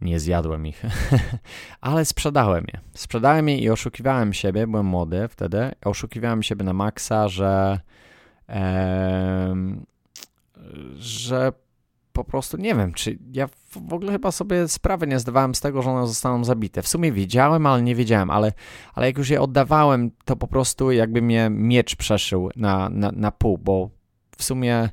Nie 0.01 0.19
zjadłem 0.19 0.67
ich, 0.67 0.83
ale 1.81 2.05
sprzedałem 2.05 2.65
je. 2.73 2.79
Sprzedałem 2.93 3.49
je 3.49 3.57
i 3.57 3.69
oszukiwałem 3.69 4.33
siebie, 4.33 4.67
byłem 4.67 4.85
młody 4.85 5.27
wtedy, 5.27 5.71
oszukiwałem 5.85 6.43
siebie 6.43 6.65
na 6.65 6.73
maksa, 6.73 7.27
że 7.27 7.79
że 10.95 11.51
po 12.23 12.31
prostu 12.31 12.57
nie 12.57 12.75
wiem, 12.75 12.93
czy 12.93 13.17
ja 13.31 13.47
w 13.71 13.93
ogóle 13.93 14.11
chyba 14.11 14.31
sobie 14.31 14.67
sprawy 14.67 15.07
nie 15.07 15.19
zdawałem 15.19 15.55
z 15.55 15.61
tego, 15.61 15.81
że 15.81 15.89
one 15.89 16.07
zostaną 16.07 16.43
zabite. 16.43 16.81
W 16.81 16.87
sumie 16.87 17.11
wiedziałem, 17.11 17.65
ale 17.65 17.81
nie 17.81 17.95
wiedziałem, 17.95 18.29
ale, 18.29 18.53
ale 18.93 19.07
jak 19.07 19.17
już 19.17 19.29
je 19.29 19.41
oddawałem, 19.41 20.11
to 20.25 20.35
po 20.35 20.47
prostu 20.47 20.91
jakby 20.91 21.21
mnie 21.21 21.49
miecz 21.51 21.95
przeszył 21.95 22.49
na, 22.55 22.89
na, 22.89 23.11
na 23.11 23.31
pół, 23.31 23.57
bo 23.57 23.89
w 24.37 24.43
sumie 24.43 24.89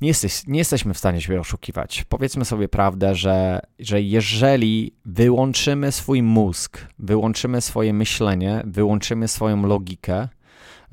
nie, 0.00 0.08
jesteś, 0.08 0.46
nie 0.46 0.58
jesteśmy 0.58 0.94
w 0.94 0.98
stanie 0.98 1.20
się 1.20 1.40
oszukiwać. 1.40 2.04
Powiedzmy 2.08 2.44
sobie 2.44 2.68
prawdę, 2.68 3.14
że, 3.14 3.60
że 3.78 4.02
jeżeli 4.02 4.94
wyłączymy 5.04 5.92
swój 5.92 6.22
mózg, 6.22 6.86
wyłączymy 6.98 7.60
swoje 7.60 7.92
myślenie, 7.92 8.62
wyłączymy 8.64 9.28
swoją 9.28 9.66
logikę, 9.66 10.28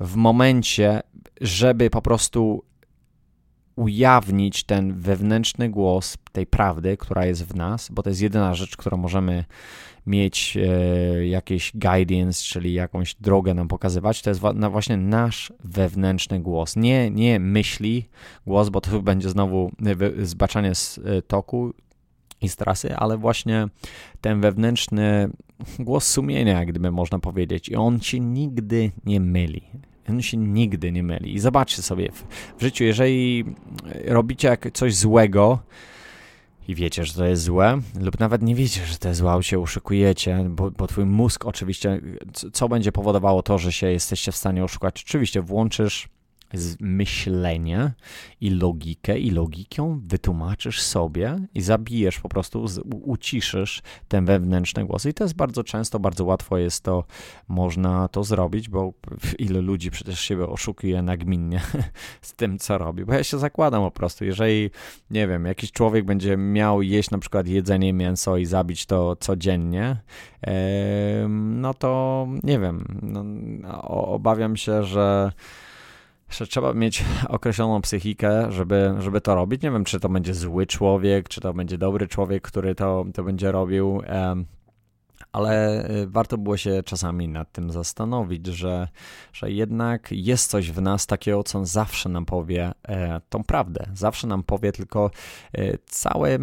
w 0.00 0.16
momencie, 0.16 1.00
żeby 1.40 1.90
po 1.90 2.02
prostu 2.02 2.64
ujawnić 3.76 4.64
ten 4.64 4.94
wewnętrzny 4.94 5.68
głos 5.70 6.16
tej 6.32 6.46
prawdy, 6.46 6.96
która 6.96 7.26
jest 7.26 7.44
w 7.44 7.54
nas, 7.54 7.88
bo 7.90 8.02
to 8.02 8.10
jest 8.10 8.22
jedyna 8.22 8.54
rzecz, 8.54 8.76
którą 8.76 8.96
możemy 8.96 9.44
mieć 10.06 10.56
e, 10.56 11.26
jakieś 11.26 11.72
guidance, 11.74 12.44
czyli 12.44 12.72
jakąś 12.72 13.14
drogę 13.14 13.54
nam 13.54 13.68
pokazywać, 13.68 14.22
to 14.22 14.30
jest 14.30 14.40
wa- 14.40 14.70
właśnie 14.70 14.96
nasz 14.96 15.52
wewnętrzny 15.64 16.40
głos. 16.40 16.76
Nie, 16.76 17.10
nie 17.10 17.40
myśli 17.40 18.08
głos, 18.46 18.68
bo 18.68 18.80
to 18.80 19.02
będzie 19.02 19.28
znowu 19.28 19.72
zbaczanie 20.22 20.74
z 20.74 20.98
e, 20.98 21.22
toku 21.22 21.74
i 22.40 22.48
z 22.48 22.56
trasy, 22.56 22.96
ale 22.96 23.18
właśnie 23.18 23.68
ten 24.20 24.40
wewnętrzny 24.40 25.30
głos 25.78 26.06
sumienia, 26.06 26.64
gdyby 26.64 26.90
można 26.90 27.18
powiedzieć. 27.18 27.68
I 27.68 27.76
on 27.76 28.00
się 28.00 28.20
nigdy 28.20 28.90
nie 29.04 29.20
myli. 29.20 29.62
On 30.08 30.22
się 30.22 30.36
nigdy 30.36 30.92
nie 30.92 31.02
myli. 31.02 31.34
I 31.34 31.38
zobaczcie 31.38 31.82
sobie 31.82 32.12
w, 32.58 32.62
życiu, 32.62 32.84
jeżeli 32.84 33.44
robicie 34.04 34.56
coś 34.72 34.94
złego 34.94 35.58
i 36.68 36.74
wiecie, 36.74 37.04
że 37.04 37.14
to 37.14 37.24
jest 37.24 37.42
złe, 37.42 37.80
lub 38.00 38.20
nawet 38.20 38.42
nie 38.42 38.54
wiecie, 38.54 38.86
że 38.86 38.98
to 38.98 39.08
jest 39.08 39.20
złe, 39.20 39.42
się 39.42 39.58
uszykujecie, 39.58 40.44
bo, 40.48 40.70
bo 40.70 40.86
twój 40.86 41.04
mózg 41.04 41.46
oczywiście, 41.46 42.00
co 42.52 42.68
będzie 42.68 42.92
powodowało 42.92 43.42
to, 43.42 43.58
że 43.58 43.72
się 43.72 43.86
jesteście 43.86 44.32
w 44.32 44.36
stanie 44.36 44.64
oszukać? 44.64 45.04
Oczywiście 45.08 45.42
włączysz 45.42 46.08
myślenie 46.80 47.92
i 48.40 48.50
logikę 48.50 49.18
i 49.18 49.30
logiką 49.30 50.00
wytłumaczysz 50.04 50.82
sobie 50.82 51.36
i 51.54 51.60
zabijesz 51.60 52.20
po 52.20 52.28
prostu, 52.28 52.66
uciszysz 52.90 53.82
ten 54.08 54.24
wewnętrzny 54.24 54.84
głos. 54.84 55.06
I 55.06 55.14
to 55.14 55.24
jest 55.24 55.34
bardzo 55.34 55.64
często, 55.64 56.00
bardzo 56.00 56.24
łatwo 56.24 56.58
jest 56.58 56.84
to, 56.84 57.04
można 57.48 58.08
to 58.08 58.24
zrobić, 58.24 58.68
bo 58.68 58.92
ile 59.38 59.60
ludzi 59.60 59.90
przecież 59.90 60.20
siebie 60.20 60.46
oszukuje 60.46 61.02
nagminnie 61.02 61.60
z 62.22 62.34
tym, 62.34 62.58
co 62.58 62.78
robi. 62.78 63.04
Bo 63.04 63.14
ja 63.14 63.24
się 63.24 63.38
zakładam 63.38 63.82
po 63.82 63.90
prostu, 63.90 64.24
jeżeli, 64.24 64.70
nie 65.10 65.28
wiem, 65.28 65.46
jakiś 65.46 65.72
człowiek 65.72 66.04
będzie 66.04 66.36
miał 66.36 66.82
jeść 66.82 67.10
na 67.10 67.18
przykład 67.18 67.46
jedzenie 67.46 67.92
mięso 67.92 68.36
i 68.36 68.44
zabić 68.44 68.86
to 68.86 69.16
codziennie, 69.16 69.96
no 71.28 71.74
to 71.74 72.26
nie 72.42 72.58
wiem, 72.58 72.98
no, 73.02 73.24
obawiam 73.88 74.56
się, 74.56 74.84
że 74.84 75.32
że 76.34 76.46
trzeba 76.46 76.72
mieć 76.72 77.04
określoną 77.28 77.80
psychikę, 77.80 78.52
żeby, 78.52 78.94
żeby 78.98 79.20
to 79.20 79.34
robić. 79.34 79.62
Nie 79.62 79.70
wiem, 79.70 79.84
czy 79.84 80.00
to 80.00 80.08
będzie 80.08 80.34
zły 80.34 80.66
człowiek, 80.66 81.28
czy 81.28 81.40
to 81.40 81.54
będzie 81.54 81.78
dobry 81.78 82.08
człowiek, 82.08 82.42
który 82.42 82.74
to, 82.74 83.04
to 83.14 83.24
będzie 83.24 83.52
robił, 83.52 84.02
ale 85.32 85.84
y, 85.90 86.06
warto 86.06 86.38
było 86.38 86.56
się 86.56 86.82
czasami 86.82 87.28
nad 87.28 87.52
tym 87.52 87.70
zastanowić, 87.70 88.46
że, 88.46 88.88
że 89.32 89.50
jednak 89.50 90.08
jest 90.10 90.50
coś 90.50 90.70
w 90.70 90.82
nas 90.82 91.06
takiego, 91.06 91.42
co 91.42 91.66
zawsze 91.66 92.08
nam 92.08 92.24
powie 92.24 92.72
e, 92.88 93.20
tą 93.28 93.44
prawdę. 93.44 93.86
Zawsze 93.94 94.26
nam 94.26 94.42
powie 94.42 94.72
tylko 94.72 95.10
e, 95.52 95.78
całe 95.86 96.38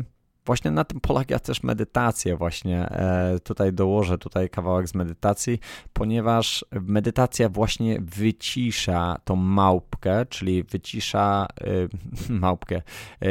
Właśnie 0.49 0.71
na 0.71 0.83
tym 0.83 0.99
polega 0.99 1.39
też 1.39 1.63
medytacja 1.63 2.37
właśnie. 2.37 2.89
E, 2.89 3.39
tutaj 3.43 3.73
dołożę 3.73 4.17
tutaj 4.17 4.49
kawałek 4.49 4.87
z 4.87 4.95
medytacji, 4.95 5.59
ponieważ 5.93 6.65
medytacja 6.71 7.49
właśnie 7.49 7.99
wycisza 8.01 9.17
tą 9.23 9.35
małpkę, 9.35 10.25
czyli 10.25 10.63
wycisza 10.63 11.47
e, 12.29 12.33
małpkę, 12.41 12.75
e, 12.75 13.27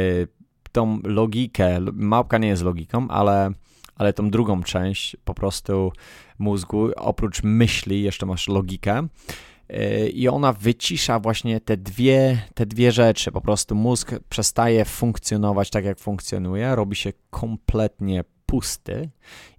tą 0.71 0.99
logikę. 1.03 1.79
Małpka 1.93 2.37
nie 2.37 2.47
jest 2.47 2.63
logiką, 2.63 3.07
ale 3.09 3.51
ale 3.95 4.13
tą 4.13 4.29
drugą 4.29 4.63
część 4.63 5.17
po 5.25 5.33
prostu 5.33 5.91
mózgu, 6.37 6.89
oprócz 6.95 7.43
myśli, 7.43 8.03
jeszcze 8.03 8.25
masz 8.25 8.47
logikę 8.47 9.07
i 10.13 10.27
ona 10.27 10.53
wycisza 10.53 11.19
właśnie 11.19 11.61
te 11.61 11.77
dwie, 11.77 12.41
te 12.53 12.65
dwie 12.65 12.91
rzeczy. 12.91 13.31
Po 13.31 13.41
prostu 13.41 13.75
mózg 13.75 14.11
przestaje 14.29 14.85
funkcjonować 14.85 15.69
tak, 15.69 15.85
jak 15.85 15.99
funkcjonuje, 15.99 16.75
robi 16.75 16.95
się 16.95 17.13
kompletnie 17.29 18.23
pusty 18.45 19.09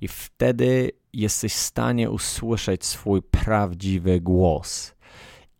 i 0.00 0.08
wtedy 0.08 0.90
jesteś 1.12 1.52
w 1.52 1.56
stanie 1.56 2.10
usłyszeć 2.10 2.84
swój 2.84 3.22
prawdziwy 3.22 4.20
głos. 4.20 4.94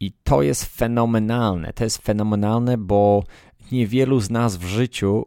I 0.00 0.12
to 0.24 0.42
jest 0.42 0.64
fenomenalne. 0.64 1.72
To 1.72 1.84
jest 1.84 1.98
fenomenalne, 1.98 2.78
bo 2.78 3.24
niewielu 3.72 4.20
z 4.20 4.30
nas 4.30 4.56
w 4.56 4.64
życiu 4.64 5.26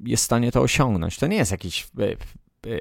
jest 0.00 0.22
w 0.22 0.26
stanie 0.26 0.52
to 0.52 0.60
osiągnąć. 0.60 1.18
To 1.18 1.26
nie 1.26 1.36
jest 1.36 1.50
jakiś 1.50 1.86
e, 1.98 2.02
Y, 2.02 2.16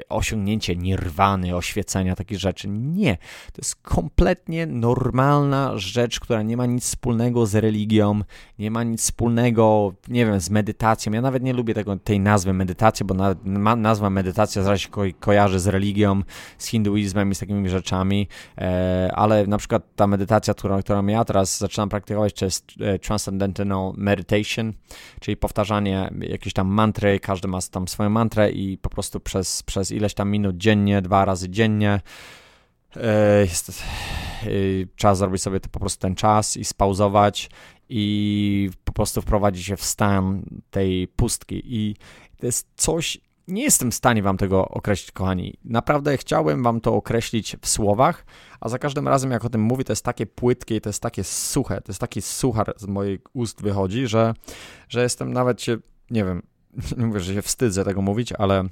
osiągnięcie 0.09 0.75
nirwany, 0.75 1.55
oświecenia, 1.55 2.15
takich 2.15 2.39
rzeczy. 2.39 2.67
Nie. 2.69 3.17
To 3.53 3.57
jest 3.57 3.75
kompletnie 3.75 4.65
normalna 4.65 5.77
rzecz, 5.77 6.19
która 6.19 6.41
nie 6.41 6.57
ma 6.57 6.65
nic 6.65 6.83
wspólnego 6.83 7.45
z 7.45 7.55
religią, 7.55 8.21
nie 8.59 8.71
ma 8.71 8.83
nic 8.83 9.01
wspólnego, 9.01 9.93
nie 10.07 10.25
wiem, 10.25 10.39
z 10.39 10.49
medytacją. 10.49 11.13
Ja 11.13 11.21
nawet 11.21 11.43
nie 11.43 11.53
lubię 11.53 11.73
tego, 11.73 11.97
tej 11.97 12.19
nazwy 12.19 12.53
medytacja, 12.53 13.05
bo 13.05 13.13
na, 13.13 13.75
nazwa 13.75 14.09
medytacja 14.09 14.63
zaraz 14.63 14.79
się 14.79 14.89
ko 14.89 15.01
kojarzy 15.19 15.59
z 15.59 15.67
religią, 15.67 16.21
z 16.57 16.67
hinduizmem 16.67 17.31
i 17.31 17.35
z 17.35 17.39
takimi 17.39 17.69
rzeczami, 17.69 18.27
e, 18.57 19.11
ale 19.15 19.47
na 19.47 19.57
przykład 19.57 19.83
ta 19.95 20.07
medytacja, 20.07 20.53
którą, 20.53 20.79
którą 20.79 21.07
ja 21.07 21.25
teraz 21.25 21.57
zaczynam 21.57 21.89
praktykować, 21.89 22.33
to 22.33 22.45
jest 22.45 22.65
e, 22.79 22.99
Transcendental 22.99 23.93
Meditation, 23.97 24.73
czyli 25.19 25.37
powtarzanie 25.37 26.11
jakiejś 26.19 26.53
tam 26.53 26.67
mantry, 26.67 27.19
każdy 27.19 27.47
ma 27.47 27.59
tam 27.71 27.87
swoją 27.87 28.09
mantrę 28.09 28.51
i 28.51 28.77
po 28.77 28.89
prostu 28.89 29.19
przez 29.19 29.63
przez 29.71 29.91
ileś 29.91 30.13
tam 30.13 30.29
minut 30.29 30.57
dziennie, 30.57 31.01
dwa 31.01 31.25
razy 31.25 31.49
dziennie. 31.49 32.01
E, 32.95 33.39
jest, 33.41 33.69
e, 33.69 33.75
trzeba 34.95 35.15
zrobić 35.15 35.41
sobie 35.41 35.59
to 35.59 35.69
po 35.69 35.79
prostu 35.79 36.01
ten 36.01 36.15
czas 36.15 36.57
i 36.57 36.65
spauzować 36.65 37.49
i 37.89 38.69
po 38.83 38.91
prostu 38.91 39.21
wprowadzi 39.21 39.63
się 39.63 39.77
w 39.77 39.83
stan 39.83 40.43
tej 40.71 41.07
pustki. 41.07 41.61
I 41.65 41.95
to 42.37 42.45
jest 42.45 42.67
coś, 42.75 43.17
nie 43.47 43.63
jestem 43.63 43.91
w 43.91 43.95
stanie 43.95 44.23
wam 44.23 44.37
tego 44.37 44.67
określić, 44.67 45.11
kochani. 45.11 45.57
Naprawdę 45.65 46.17
chciałem 46.17 46.63
wam 46.63 46.81
to 46.81 46.95
określić 46.95 47.55
w 47.61 47.67
słowach, 47.67 48.25
a 48.59 48.69
za 48.69 48.79
każdym 48.79 49.07
razem, 49.07 49.31
jak 49.31 49.45
o 49.45 49.49
tym 49.49 49.61
mówię, 49.61 49.83
to 49.83 49.91
jest 49.91 50.05
takie 50.05 50.25
płytkie 50.25 50.75
i 50.75 50.81
to 50.81 50.89
jest 50.89 51.01
takie 51.01 51.23
suche, 51.23 51.81
to 51.81 51.91
jest 51.91 52.01
taki 52.01 52.21
suchar 52.21 52.73
z 52.77 52.87
moich 52.87 53.19
ust 53.33 53.61
wychodzi, 53.61 54.07
że, 54.07 54.33
że 54.89 55.01
jestem 55.01 55.33
nawet 55.33 55.61
się, 55.61 55.77
nie 56.09 56.25
wiem, 56.25 56.41
nie 56.97 57.05
mówię, 57.05 57.19
że 57.19 57.33
się 57.33 57.41
wstydzę 57.41 57.83
tego 57.85 58.01
mówić, 58.01 58.33
ale 58.33 58.63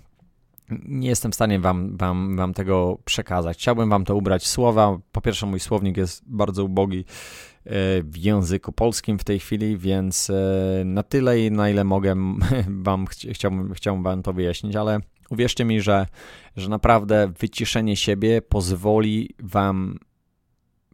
nie 0.85 1.09
jestem 1.09 1.31
w 1.31 1.35
stanie 1.35 1.59
wam, 1.59 1.97
wam, 1.97 2.35
wam 2.37 2.53
tego 2.53 2.97
przekazać. 3.05 3.57
Chciałbym 3.57 3.89
wam 3.89 4.05
to 4.05 4.15
ubrać 4.15 4.47
słowa. 4.47 4.99
Po 5.11 5.21
pierwsze, 5.21 5.45
mój 5.45 5.59
słownik 5.59 5.97
jest 5.97 6.23
bardzo 6.25 6.63
ubogi 6.63 6.99
e, 6.99 7.73
w 8.03 8.17
języku 8.17 8.71
polskim 8.71 9.19
w 9.19 9.23
tej 9.23 9.39
chwili, 9.39 9.77
więc 9.77 10.29
e, 10.29 10.83
na 10.85 11.03
tyle, 11.03 11.49
na 11.51 11.69
ile 11.69 11.83
mogę, 11.83 12.15
wam 12.67 13.05
chciałbym, 13.31 13.73
chciałbym 13.73 14.03
wam 14.03 14.23
to 14.23 14.33
wyjaśnić, 14.33 14.75
ale 14.75 14.99
uwierzcie 15.29 15.65
mi, 15.65 15.81
że, 15.81 16.07
że 16.55 16.69
naprawdę 16.69 17.31
wyciszenie 17.39 17.95
siebie 17.95 18.41
pozwoli 18.41 19.29
wam 19.39 19.99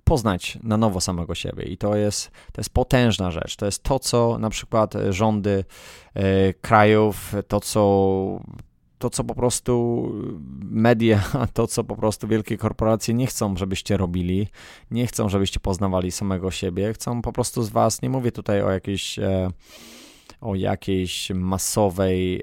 poznać 0.05 0.57
na 0.63 0.77
nowo 0.77 1.01
samego 1.01 1.35
siebie 1.35 1.63
i 1.63 1.77
to 1.77 1.95
jest, 1.95 2.31
to 2.51 2.61
jest 2.61 2.69
potężna 2.69 3.31
rzecz. 3.31 3.55
To 3.55 3.65
jest 3.65 3.83
to, 3.83 3.99
co 3.99 4.37
na 4.39 4.49
przykład 4.49 4.93
rządy 5.09 5.65
e, 6.13 6.53
krajów, 6.53 7.33
to 7.47 7.59
co 7.59 8.39
to, 8.97 9.09
co 9.09 9.23
po 9.23 9.35
prostu 9.35 10.11
media, 10.61 11.23
to, 11.53 11.67
co 11.67 11.83
po 11.83 11.95
prostu 11.95 12.27
wielkie 12.27 12.57
korporacje 12.57 13.13
nie 13.13 13.27
chcą, 13.27 13.57
żebyście 13.57 13.97
robili, 13.97 14.47
nie 14.91 15.07
chcą, 15.07 15.29
żebyście 15.29 15.59
poznawali 15.59 16.11
samego 16.11 16.51
siebie, 16.51 16.93
chcą 16.93 17.21
po 17.21 17.33
prostu 17.33 17.63
z 17.63 17.69
was, 17.69 18.01
nie 18.01 18.09
mówię 18.09 18.31
tutaj 18.31 18.61
o 18.61 18.71
jakiejś, 18.71 19.19
e, 19.19 19.49
o 20.41 20.55
jakiejś 20.55 21.29
masowej, 21.29 22.41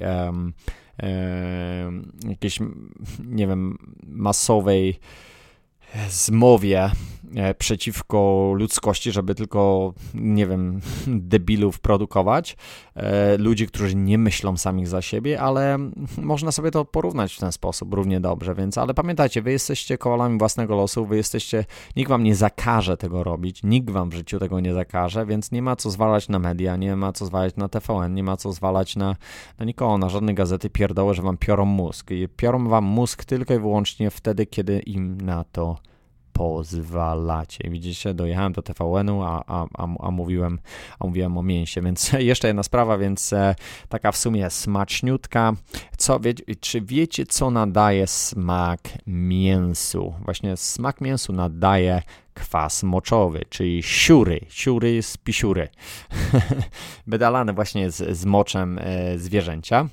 jakiejś, 2.28 2.58
nie 3.24 3.46
wiem, 3.46 3.78
masowej 4.06 4.98
zmowie 6.08 6.90
przeciwko 7.58 8.52
ludzkości, 8.56 9.12
żeby 9.12 9.34
tylko, 9.34 9.92
nie 10.14 10.46
wiem, 10.46 10.80
debilów 11.06 11.80
produkować, 11.80 12.56
e, 12.94 13.38
ludzi, 13.38 13.66
którzy 13.66 13.96
nie 13.96 14.18
myślą 14.18 14.56
samych 14.56 14.88
za 14.88 15.02
siebie, 15.02 15.40
ale 15.40 15.78
można 16.16 16.52
sobie 16.52 16.70
to 16.70 16.84
porównać 16.84 17.34
w 17.34 17.38
ten 17.38 17.52
sposób 17.52 17.94
równie 17.94 18.20
dobrze, 18.20 18.54
więc, 18.54 18.78
ale 18.78 18.94
pamiętajcie, 18.94 19.42
wy 19.42 19.52
jesteście 19.52 19.98
kowalami 19.98 20.38
własnego 20.38 20.76
losu, 20.76 21.06
wy 21.06 21.16
jesteście, 21.16 21.64
nikt 21.96 22.08
wam 22.08 22.24
nie 22.24 22.34
zakaże 22.34 22.96
tego 22.96 23.24
robić, 23.24 23.62
nikt 23.62 23.90
wam 23.90 24.10
w 24.10 24.14
życiu 24.14 24.38
tego 24.38 24.60
nie 24.60 24.74
zakaże, 24.74 25.26
więc 25.26 25.52
nie 25.52 25.62
ma 25.62 25.76
co 25.76 25.90
zwalać 25.90 26.28
na 26.28 26.38
media, 26.38 26.76
nie 26.76 26.96
ma 26.96 27.12
co 27.12 27.26
zwalać 27.26 27.56
na 27.56 27.68
TVN, 27.68 28.14
nie 28.14 28.22
ma 28.22 28.36
co 28.36 28.52
zwalać 28.52 28.96
na, 28.96 29.16
na 29.58 29.64
nikogo, 29.64 29.98
na 29.98 30.08
żadne 30.08 30.34
gazety. 30.34 30.70
Pierdoły, 30.70 31.14
że 31.14 31.22
wam 31.22 31.36
piorą 31.36 31.64
mózg 31.64 32.10
i 32.10 32.28
piorą 32.36 32.68
wam 32.68 32.84
mózg 32.84 33.24
tylko 33.24 33.54
i 33.54 33.58
wyłącznie 33.58 34.10
wtedy, 34.10 34.46
kiedy 34.46 34.78
im 34.80 35.20
na 35.20 35.44
to 35.44 35.91
pozwalacie. 36.32 37.70
Widzicie, 37.70 38.14
dojechałem 38.14 38.52
do 38.52 38.62
TVN-u, 38.62 39.22
a, 39.22 39.44
a, 39.46 39.66
a, 39.98 40.10
mówiłem, 40.10 40.58
a 40.98 41.06
mówiłem 41.06 41.38
o 41.38 41.42
mięsie, 41.42 41.82
więc 41.86 42.12
jeszcze 42.12 42.48
jedna 42.48 42.62
sprawa, 42.62 42.98
więc 42.98 43.32
e, 43.32 43.54
taka 43.88 44.12
w 44.12 44.16
sumie 44.16 44.50
smaczniutka. 44.50 45.52
Co, 45.96 46.20
wie, 46.20 46.34
czy 46.60 46.80
wiecie, 46.80 47.26
co 47.26 47.50
nadaje 47.50 48.06
smak 48.06 48.80
mięsu? 49.06 50.14
Właśnie 50.24 50.56
smak 50.56 51.00
mięsu 51.00 51.32
nadaje 51.32 52.02
kwas 52.34 52.82
moczowy, 52.82 53.44
czyli 53.48 53.82
siury, 53.82 54.40
siury 54.48 55.02
z 55.02 55.16
pisiury, 55.16 55.68
wydalane 57.06 57.52
właśnie 57.52 57.90
z, 57.90 58.18
z 58.18 58.24
moczem 58.24 58.78
e, 58.78 59.18
zwierzęcia. 59.18 59.88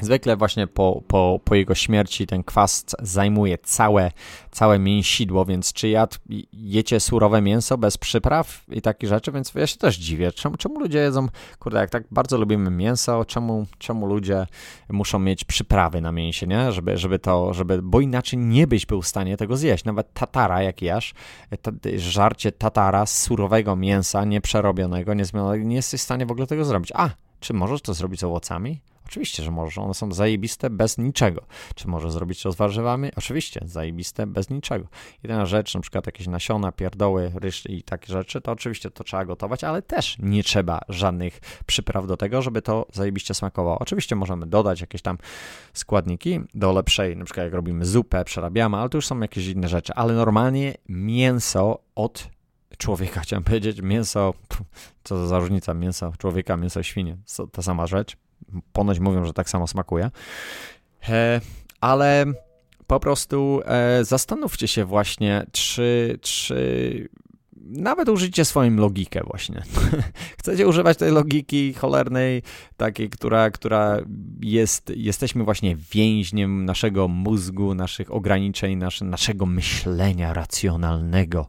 Zwykle 0.00 0.36
właśnie 0.36 0.66
po, 0.66 1.02
po, 1.08 1.40
po 1.44 1.54
jego 1.54 1.74
śmierci 1.74 2.26
ten 2.26 2.44
kwas 2.44 2.84
zajmuje 3.02 3.58
całe, 3.58 4.10
całe 4.50 4.78
mięsidło, 4.78 5.44
więc 5.44 5.72
czy 5.72 5.88
jad, 5.88 6.18
jecie 6.52 7.00
surowe 7.00 7.42
mięso 7.42 7.78
bez 7.78 7.98
przypraw 7.98 8.64
i 8.68 8.82
takich 8.82 9.08
rzeczy, 9.08 9.32
więc 9.32 9.54
ja 9.54 9.66
się 9.66 9.76
też 9.76 9.96
dziwię, 9.96 10.32
czemu, 10.32 10.56
czemu 10.56 10.80
ludzie 10.80 10.98
jedzą, 10.98 11.28
kurde, 11.58 11.78
jak 11.78 11.90
tak 11.90 12.04
bardzo 12.10 12.38
lubimy 12.38 12.70
mięso, 12.70 13.24
czemu, 13.24 13.66
czemu 13.78 14.06
ludzie 14.06 14.46
muszą 14.90 15.18
mieć 15.18 15.44
przyprawy 15.44 16.00
na 16.00 16.12
mięsie, 16.12 16.46
nie? 16.46 16.72
Żeby, 16.72 16.98
żeby 16.98 17.18
to, 17.18 17.54
żeby, 17.54 17.82
bo 17.82 18.00
inaczej 18.00 18.38
nie 18.38 18.66
byś 18.66 18.86
był 18.86 19.02
w 19.02 19.06
stanie 19.06 19.36
tego 19.36 19.56
zjeść. 19.56 19.84
Nawet 19.84 20.12
tatara, 20.12 20.62
jak 20.62 20.82
jesz, 20.82 21.14
ta, 21.62 21.70
żarcie 21.96 22.52
tatara 22.52 23.06
z 23.06 23.22
surowego 23.22 23.76
mięsa, 23.76 24.24
nieprzerobionego, 24.24 25.14
niezmienionego, 25.14 25.64
nie 25.64 25.76
jesteś 25.76 26.00
w 26.00 26.04
stanie 26.04 26.26
w 26.26 26.30
ogóle 26.30 26.46
tego 26.46 26.64
zrobić. 26.64 26.92
A, 26.94 27.10
czy 27.40 27.54
możesz 27.54 27.82
to 27.82 27.94
zrobić 27.94 28.20
z 28.20 28.24
owocami? 28.24 28.80
Oczywiście, 29.06 29.42
że 29.42 29.50
może. 29.50 29.80
One 29.80 29.94
są 29.94 30.12
zajebiste 30.12 30.70
bez 30.70 30.98
niczego. 30.98 31.42
Czy 31.74 31.88
może 31.88 32.10
zrobić 32.10 32.42
to 32.42 32.52
z 32.52 32.56
warzywami? 32.56 33.10
Oczywiście, 33.16 33.60
zajebiste 33.64 34.26
bez 34.26 34.50
niczego. 34.50 34.86
Jedyna 35.22 35.46
rzecz, 35.46 35.74
na 35.74 35.80
przykład 35.80 36.06
jakieś 36.06 36.26
nasiona, 36.26 36.72
pierdoły, 36.72 37.32
ryż 37.34 37.66
i 37.66 37.82
takie 37.82 38.12
rzeczy, 38.12 38.40
to 38.40 38.52
oczywiście 38.52 38.90
to 38.90 39.04
trzeba 39.04 39.24
gotować, 39.24 39.64
ale 39.64 39.82
też 39.82 40.16
nie 40.18 40.42
trzeba 40.42 40.80
żadnych 40.88 41.40
przypraw 41.66 42.06
do 42.06 42.16
tego, 42.16 42.42
żeby 42.42 42.62
to 42.62 42.86
zajebiście 42.92 43.34
smakowało. 43.34 43.78
Oczywiście 43.78 44.16
możemy 44.16 44.46
dodać 44.46 44.80
jakieś 44.80 45.02
tam 45.02 45.18
składniki 45.72 46.40
do 46.54 46.72
lepszej, 46.72 47.16
na 47.16 47.24
przykład 47.24 47.44
jak 47.44 47.54
robimy 47.54 47.84
zupę, 47.84 48.24
przerabiamy, 48.24 48.76
ale 48.76 48.88
to 48.88 48.98
już 48.98 49.06
są 49.06 49.20
jakieś 49.20 49.46
inne 49.46 49.68
rzeczy. 49.68 49.94
Ale 49.94 50.14
normalnie 50.14 50.74
mięso 50.88 51.78
od 51.94 52.28
człowieka, 52.78 53.20
chciałem 53.26 53.44
powiedzieć, 53.44 53.82
mięso, 53.82 54.34
co 55.04 55.26
za 55.26 55.38
różnica, 55.38 55.74
mięso 55.74 56.12
człowieka, 56.18 56.56
mięso 56.56 56.82
świnie, 56.82 57.16
ta 57.52 57.62
sama 57.62 57.86
rzecz, 57.86 58.16
ponoć 58.72 58.98
mówią, 58.98 59.24
że 59.24 59.32
tak 59.32 59.50
samo 59.50 59.66
smakuje. 59.66 60.10
E, 61.08 61.40
ale 61.80 62.26
po 62.86 63.00
prostu 63.00 63.60
e, 63.64 64.04
zastanówcie 64.04 64.68
się 64.68 64.84
właśnie, 64.84 65.46
czy, 65.52 66.18
czy 66.22 67.08
nawet 67.66 68.08
użyjcie 68.08 68.44
swoją 68.44 68.76
logikę 68.76 69.20
właśnie. 69.24 69.62
Chcecie 70.38 70.68
używać 70.68 70.98
tej 70.98 71.12
logiki 71.12 71.74
cholernej, 71.74 72.42
takiej, 72.76 73.10
która, 73.10 73.50
która 73.50 73.98
jest, 74.40 74.92
jesteśmy 74.96 75.44
właśnie 75.44 75.76
więźniem 75.92 76.64
naszego 76.64 77.08
mózgu, 77.08 77.74
naszych 77.74 78.12
ograniczeń, 78.14 78.76
nasze, 78.76 79.04
naszego 79.04 79.46
myślenia 79.46 80.34
racjonalnego 80.34 81.46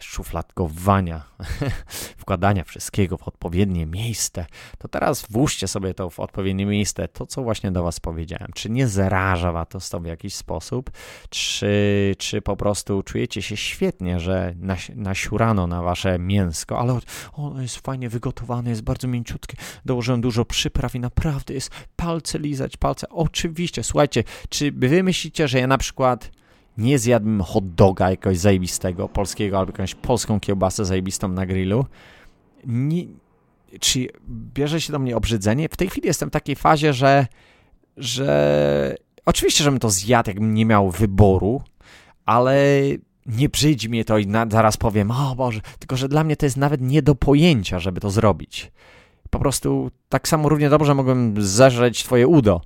szufladkowania, 0.00 1.22
wkładania 2.18 2.64
wszystkiego 2.64 3.18
w 3.18 3.28
odpowiednie 3.28 3.86
miejsce, 3.86 4.46
to 4.78 4.88
teraz 4.88 5.26
włóżcie 5.30 5.68
sobie 5.68 5.94
to 5.94 6.10
w 6.10 6.20
odpowiednie 6.20 6.66
miejsce, 6.66 7.08
to 7.08 7.26
co 7.26 7.42
właśnie 7.42 7.72
do 7.72 7.82
Was 7.82 8.00
powiedziałem. 8.00 8.48
Czy 8.54 8.70
nie 8.70 8.88
zaraża 8.88 9.52
Was 9.52 9.90
to 9.90 10.00
w 10.00 10.06
jakiś 10.06 10.34
sposób, 10.34 10.90
czy, 11.30 12.14
czy 12.18 12.42
po 12.42 12.56
prostu 12.56 13.02
czujecie 13.02 13.42
się 13.42 13.56
świetnie, 13.56 14.20
że 14.20 14.54
nas, 14.56 14.80
nasiurano 14.94 15.66
na 15.66 15.82
Wasze 15.82 16.18
mięsko, 16.18 16.78
ale 16.78 16.98
ono 17.32 17.62
jest 17.62 17.78
fajnie 17.78 18.08
wygotowane, 18.08 18.70
jest 18.70 18.82
bardzo 18.82 19.08
mięciutkie, 19.08 19.56
dołożyłem 19.84 20.20
dużo 20.20 20.44
przypraw 20.44 20.94
i 20.94 21.00
naprawdę 21.00 21.54
jest 21.54 21.70
palce 21.96 22.38
lizać, 22.38 22.76
palce. 22.76 23.08
Oczywiście, 23.08 23.82
słuchajcie, 23.82 24.24
czy 24.48 24.72
Wy 24.72 25.02
myślicie, 25.02 25.48
że 25.48 25.58
ja 25.58 25.66
na 25.66 25.78
przykład 25.78 26.30
nie 26.78 26.98
zjadłbym 26.98 27.42
hot 27.42 27.74
doga 27.74 28.10
jakiegoś 28.10 28.38
zajebistego, 28.38 29.08
polskiego, 29.08 29.58
albo 29.58 29.72
jakąś 29.72 29.94
polską 29.94 30.40
kiełbasę 30.40 30.84
zajebistą 30.84 31.28
na 31.28 31.46
grillu. 31.46 31.86
Nie, 32.64 33.04
czy 33.80 34.08
bierze 34.54 34.80
się 34.80 34.92
do 34.92 34.98
mnie 34.98 35.16
obrzydzenie? 35.16 35.68
W 35.68 35.76
tej 35.76 35.88
chwili 35.88 36.06
jestem 36.06 36.28
w 36.28 36.32
takiej 36.32 36.56
fazie, 36.56 36.92
że, 36.92 37.26
że 37.96 38.96
oczywiście, 39.24 39.64
żebym 39.64 39.80
to 39.80 39.90
zjadł, 39.90 40.30
jakbym 40.30 40.54
nie 40.54 40.64
miał 40.64 40.90
wyboru, 40.90 41.62
ale 42.26 42.82
nie 43.26 43.48
brzydzi 43.48 43.88
mnie 43.88 44.04
to 44.04 44.18
i 44.18 44.26
na, 44.26 44.46
zaraz 44.50 44.76
powiem, 44.76 45.10
o 45.10 45.34
Boże, 45.36 45.60
tylko 45.78 45.96
że 45.96 46.08
dla 46.08 46.24
mnie 46.24 46.36
to 46.36 46.46
jest 46.46 46.56
nawet 46.56 46.80
nie 46.80 47.02
do 47.02 47.14
pojęcia, 47.14 47.78
żeby 47.78 48.00
to 48.00 48.10
zrobić 48.10 48.72
po 49.30 49.38
prostu 49.38 49.90
tak 50.08 50.28
samo 50.28 50.48
równie 50.48 50.70
dobrze 50.70 50.94
mogłem 50.94 51.34
zeżreć 51.42 52.04
twoje 52.04 52.26
udo. 52.26 52.60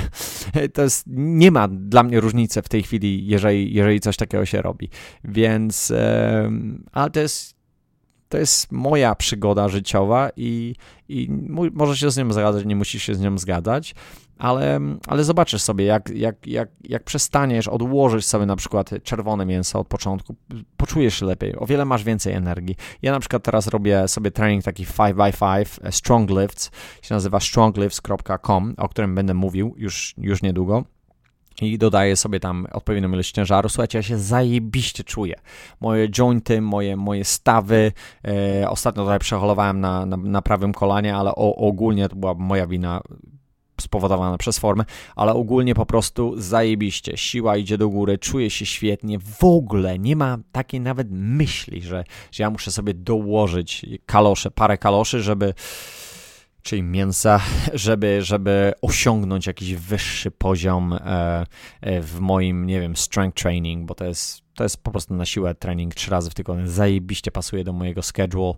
to 0.74 0.82
jest, 0.82 1.04
nie 1.06 1.50
ma 1.50 1.68
dla 1.68 2.02
mnie 2.02 2.20
różnicy 2.20 2.62
w 2.62 2.68
tej 2.68 2.82
chwili, 2.82 3.26
jeżeli, 3.26 3.74
jeżeli 3.74 4.00
coś 4.00 4.16
takiego 4.16 4.46
się 4.46 4.62
robi. 4.62 4.88
Więc, 5.24 5.92
ale 6.92 7.10
to 7.10 7.20
jest, 7.20 7.56
to 8.28 8.38
jest 8.38 8.72
moja 8.72 9.14
przygoda 9.14 9.68
życiowa 9.68 10.30
i, 10.36 10.74
i 11.08 11.28
możesz 11.72 12.00
się 12.00 12.10
z 12.10 12.16
nią 12.16 12.32
zgadzać, 12.32 12.64
nie 12.64 12.76
musisz 12.76 13.02
się 13.02 13.14
z 13.14 13.20
nią 13.20 13.38
zgadzać, 13.38 13.94
ale, 14.42 14.80
ale 15.06 15.24
zobaczysz 15.24 15.62
sobie, 15.62 15.84
jak, 15.84 16.10
jak, 16.10 16.46
jak, 16.46 16.68
jak 16.84 17.04
przestaniesz 17.04 17.68
odłożyć 17.68 18.26
sobie 18.26 18.46
na 18.46 18.56
przykład 18.56 18.90
czerwone 19.02 19.46
mięso 19.46 19.80
od 19.80 19.88
początku, 19.88 20.34
poczujesz 20.76 21.20
się 21.20 21.26
lepiej, 21.26 21.56
o 21.56 21.66
wiele 21.66 21.84
masz 21.84 22.04
więcej 22.04 22.32
energii. 22.32 22.76
Ja 23.02 23.12
na 23.12 23.20
przykład 23.20 23.42
teraz 23.42 23.66
robię 23.66 24.08
sobie 24.08 24.30
trening 24.30 24.64
taki 24.64 24.86
5x5 24.86 25.78
e, 25.82 25.92
Strong 25.92 26.30
Lifts, 26.30 26.70
się 27.02 27.14
nazywa 27.14 27.40
stronglifts.com, 27.40 28.74
o 28.76 28.88
którym 28.88 29.14
będę 29.14 29.34
mówił 29.34 29.74
już, 29.76 30.14
już 30.18 30.42
niedługo. 30.42 30.84
i 31.60 31.78
dodaję 31.78 32.16
sobie 32.16 32.40
tam 32.40 32.66
odpowiednią 32.72 33.12
ilość 33.12 33.32
ciężaru. 33.32 33.68
Słuchajcie, 33.68 33.98
ja 33.98 34.02
się 34.02 34.18
zajebiście 34.18 35.04
czuję. 35.04 35.34
Moje 35.80 36.08
jointy, 36.08 36.60
moje, 36.60 36.96
moje 36.96 37.24
stawy, 37.24 37.92
e, 38.24 38.70
ostatnio 38.70 39.02
tutaj 39.02 39.18
przeholowałem 39.18 39.80
na, 39.80 40.06
na, 40.06 40.16
na 40.16 40.42
prawym 40.42 40.72
kolanie, 40.72 41.16
ale 41.16 41.30
o, 41.30 41.56
ogólnie 41.56 42.08
to 42.08 42.16
była 42.16 42.34
moja 42.34 42.66
wina 42.66 43.02
spowodowana 43.82 44.38
przez 44.38 44.58
formę, 44.58 44.84
ale 45.16 45.32
ogólnie 45.32 45.74
po 45.74 45.86
prostu 45.86 46.34
zajebiście. 46.36 47.16
Siła 47.16 47.56
idzie 47.56 47.78
do 47.78 47.88
góry, 47.88 48.18
czuję 48.18 48.50
się 48.50 48.66
świetnie. 48.66 49.18
W 49.18 49.44
ogóle 49.44 49.98
nie 49.98 50.16
ma 50.16 50.38
takiej 50.52 50.80
nawet 50.80 51.08
myśli, 51.10 51.82
że, 51.82 52.04
że 52.32 52.42
ja 52.42 52.50
muszę 52.50 52.72
sobie 52.72 52.94
dołożyć 52.94 53.86
kalosze, 54.06 54.50
parę 54.50 54.78
kaloszy, 54.78 55.22
żeby 55.22 55.54
czyli 56.62 56.82
mięsa, 56.82 57.40
żeby, 57.74 58.22
żeby 58.22 58.72
osiągnąć 58.82 59.46
jakiś 59.46 59.74
wyższy 59.74 60.30
poziom 60.30 60.92
e, 60.92 61.46
e, 61.80 62.00
w 62.00 62.20
moim, 62.20 62.66
nie 62.66 62.80
wiem, 62.80 62.96
strength 62.96 63.42
training, 63.42 63.86
bo 63.86 63.94
to 63.94 64.04
jest, 64.04 64.41
to 64.54 64.64
jest 64.64 64.82
po 64.82 64.90
prostu 64.90 65.14
na 65.14 65.26
siłę 65.26 65.54
trening 65.54 65.94
trzy 65.94 66.10
razy 66.10 66.30
w 66.30 66.34
tygodniu. 66.34 66.66
Zajebiście 66.66 67.30
pasuje 67.30 67.64
do 67.64 67.72
mojego 67.72 68.02
schedule, 68.02 68.52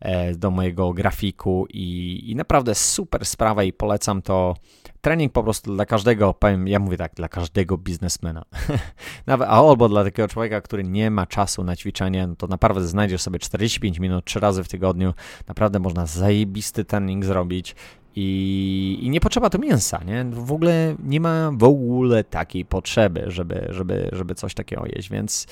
e, 0.00 0.34
do 0.34 0.50
mojego 0.50 0.92
grafiku 0.92 1.66
i, 1.70 2.20
i 2.30 2.36
naprawdę 2.36 2.74
super 2.74 3.26
sprawa 3.26 3.64
i 3.64 3.72
polecam 3.72 4.22
to. 4.22 4.56
Trening 5.00 5.32
po 5.32 5.42
prostu 5.42 5.74
dla 5.74 5.86
każdego, 5.86 6.34
powiem, 6.34 6.68
ja 6.68 6.78
mówię 6.78 6.96
tak, 6.96 7.14
dla 7.14 7.28
każdego 7.28 7.78
biznesmena. 7.78 8.44
Nawet, 9.26 9.48
albo 9.48 9.88
dla 9.88 10.04
takiego 10.04 10.28
człowieka, 10.28 10.60
który 10.60 10.84
nie 10.84 11.10
ma 11.10 11.26
czasu 11.26 11.64
na 11.64 11.76
ćwiczenie, 11.76 12.26
no 12.26 12.36
to 12.36 12.46
naprawdę 12.46 12.88
znajdziesz 12.88 13.22
sobie 13.22 13.38
45 13.38 13.98
minut, 13.98 14.24
trzy 14.24 14.40
razy 14.40 14.64
w 14.64 14.68
tygodniu. 14.68 15.14
Naprawdę 15.48 15.78
można 15.78 16.06
zajebisty 16.06 16.84
trening 16.84 17.24
zrobić 17.24 17.76
i, 18.16 18.98
I, 19.02 19.10
nie 19.10 19.20
potrzeba 19.20 19.50
tu 19.50 19.58
mięsa, 19.58 20.04
nie? 20.04 20.24
W 20.24 20.52
ogóle 20.52 20.96
nie 20.98 21.20
ma 21.20 21.50
w 21.52 21.64
ogóle 21.64 22.24
takiej 22.24 22.64
potrzeby, 22.64 23.24
żeby, 23.26 23.66
żeby, 23.70 24.08
żeby 24.12 24.34
coś 24.34 24.54
takiego 24.54 24.86
jeść, 24.86 25.10
więc, 25.10 25.46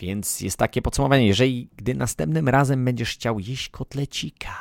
więc 0.00 0.40
jest 0.40 0.56
takie 0.56 0.82
podsumowanie. 0.82 1.26
Jeżeli 1.26 1.68
gdy 1.76 1.94
następnym 1.94 2.48
razem 2.48 2.84
będziesz 2.84 3.10
chciał 3.10 3.40
jeść 3.40 3.68
kotlecika, 3.68 4.56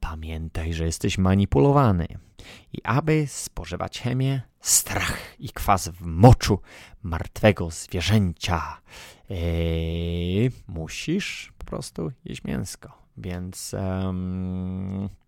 pamiętaj, 0.00 0.74
że 0.74 0.84
jesteś 0.84 1.18
manipulowany. 1.18 2.06
I 2.72 2.78
aby 2.84 3.24
spożywać 3.28 4.00
chemię, 4.00 4.42
strach 4.60 5.18
i 5.38 5.48
kwas 5.48 5.88
w 5.88 6.06
moczu 6.06 6.58
martwego 7.02 7.70
zwierzęcia, 7.70 8.80
yy, 9.30 9.36
musisz 10.68 11.52
po 11.58 11.64
prostu 11.64 12.12
jeść 12.24 12.44
mięsko. 12.44 12.92
Więc... 13.16 13.72
Um, 13.72 15.19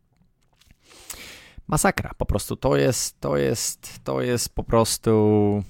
masakra. 1.73 2.11
Po 2.19 2.27
prostu 2.27 2.57
to 2.57 2.77
jest, 2.77 3.21
to 3.21 3.37
jest, 3.37 4.05
to 4.05 4.23
jest 4.23 4.55
po 4.55 4.65
prostu. 4.65 5.65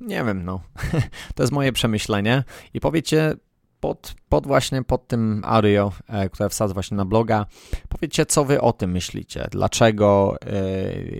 Nie 0.00 0.24
wiem, 0.24 0.44
no. 0.44 0.60
to 1.34 1.42
jest 1.42 1.52
moje 1.52 1.72
przemyślenie. 1.72 2.44
I 2.74 2.80
powiecie, 2.80 3.36
pod, 3.80 4.14
pod 4.28 4.46
właśnie 4.46 4.82
pod 4.82 5.08
tym 5.08 5.42
audio, 5.44 5.92
e, 6.08 6.28
które 6.28 6.48
wsadzę 6.48 6.74
właśnie 6.74 6.96
na 6.96 7.04
bloga, 7.04 7.46
powiedzcie, 7.88 8.26
co 8.26 8.44
wy 8.44 8.60
o 8.60 8.72
tym 8.72 8.90
myślicie, 8.90 9.48
dlaczego 9.50 10.36
e, 10.42 10.52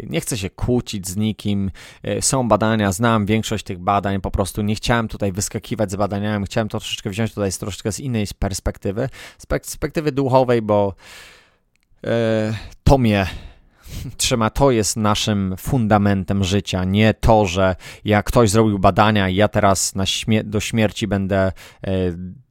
nie 0.07 0.21
chcę 0.21 0.39
się 0.39 0.51
kłócić 0.51 1.09
z 1.09 1.17
nikim, 1.17 1.71
e, 2.03 2.23
są 2.23 2.49
badania, 2.49 2.93
znam 2.93 3.27
większość 3.27 3.65
tych 3.65 3.79
badań, 3.79 4.21
po 4.21 4.31
prostu 4.31 4.63
nie 4.63 4.75
chciałem 4.75 5.09
tutaj 5.09 5.33
wyskakiwać 5.33 5.91
z 5.91 5.97
badaniami, 5.97 6.47
chciałem 6.47 6.69
to 6.69 6.81
troszeczkę 6.81 7.11
wziąć 7.11 7.35
tutaj 7.35 7.53
z 7.53 7.59
troszeczkę 7.59 7.93
z 7.93 8.01
innej 8.01 8.27
perspektywy, 8.39 9.09
z 9.39 9.47
perspektywy 9.47 10.13
duchowej, 10.13 10.63
bo 10.63 10.95
to 12.85 12.99
mnie 12.99 13.27
trzyma, 14.17 14.51
to 14.51 14.71
jest 14.71 14.97
naszym 14.97 15.55
fundamentem 15.59 16.45
życia, 16.45 16.85
nie 16.85 17.15
to, 17.15 17.47
że 17.47 17.77
jak 18.05 18.27
ktoś 18.27 18.51
zrobił 18.51 18.79
badania 18.79 19.29
i 19.29 19.35
ja 19.35 19.49
teraz 19.49 19.95
śmier 20.05 20.45
do 20.45 20.61
śmierci 20.61 21.07
będę 21.07 21.37
e, 21.37 21.93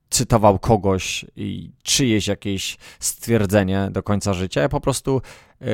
cytował 0.10 0.60
kogoś 0.60 1.26
i 1.36 1.72
czyjeś 1.84 2.28
jakieś 2.28 2.78
stwierdzenie 3.00 3.88
do 3.92 4.04
końca 4.04 4.34
życia. 4.34 4.62
Ja 4.62 4.70
po 4.70 4.82
prostu 4.82 5.22
e, 5.62 5.66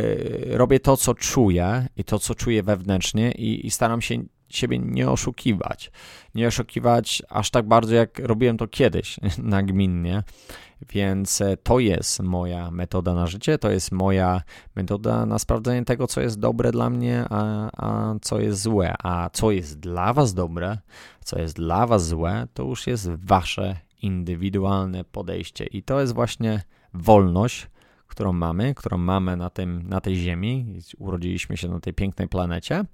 robię 0.58 0.80
to, 0.80 0.98
co 0.98 1.14
czuję 1.14 1.88
i 1.98 2.04
to, 2.04 2.20
co 2.20 2.36
czuję 2.36 2.64
wewnętrznie 2.64 3.32
i, 3.32 3.68
i 3.68 3.72
staram 3.72 4.02
się 4.02 4.16
siebie 4.50 4.80
nie 4.80 5.10
oszukiwać. 5.10 5.92
Nie 6.36 6.48
oszukiwać 6.48 7.24
aż 7.30 7.50
tak 7.50 7.68
bardzo, 7.68 7.96
jak 7.96 8.20
robiłem 8.20 8.58
to 8.58 8.68
kiedyś 8.68 9.20
nagminnie. 9.38 10.24
Więc 10.90 11.42
e, 11.42 11.58
to 11.58 11.80
jest 11.80 12.20
moja 12.20 12.72
metoda 12.72 13.14
na 13.14 13.28
życie, 13.28 13.58
to 13.58 13.72
jest 13.72 13.92
moja 13.92 14.42
metoda 14.76 15.26
na 15.26 15.40
sprawdzenie 15.40 15.86
tego, 15.86 16.08
co 16.08 16.22
jest 16.22 16.40
dobre 16.40 16.72
dla 16.72 16.90
mnie, 16.90 17.26
a, 17.30 17.70
a 17.88 18.16
co 18.22 18.40
jest 18.40 18.62
złe. 18.62 18.94
A 19.04 19.30
co 19.34 19.52
jest 19.52 19.80
dla 19.80 20.14
Was 20.14 20.34
dobre, 20.34 20.78
co 21.24 21.40
jest 21.40 21.56
dla 21.56 21.88
Was 21.88 22.08
złe, 22.08 22.48
to 22.54 22.64
już 22.64 22.88
jest 22.88 23.10
Wasze 23.10 23.78
indywidualne 24.02 25.04
podejście. 25.04 25.66
I 25.66 25.84
to 25.84 26.02
jest 26.02 26.14
właśnie 26.14 26.64
wolność, 26.94 27.68
którą 28.08 28.34
mamy, 28.34 28.76
którą 28.76 28.98
mamy 28.98 29.38
na, 29.38 29.50
tym, 29.50 29.84
na 29.90 30.02
tej 30.02 30.16
Ziemi. 30.16 30.80
Urodziliśmy 30.98 31.58
się 31.58 31.70
na 31.70 31.80
tej 31.80 31.94
pięknej 31.94 32.28
planecie. 32.28 32.86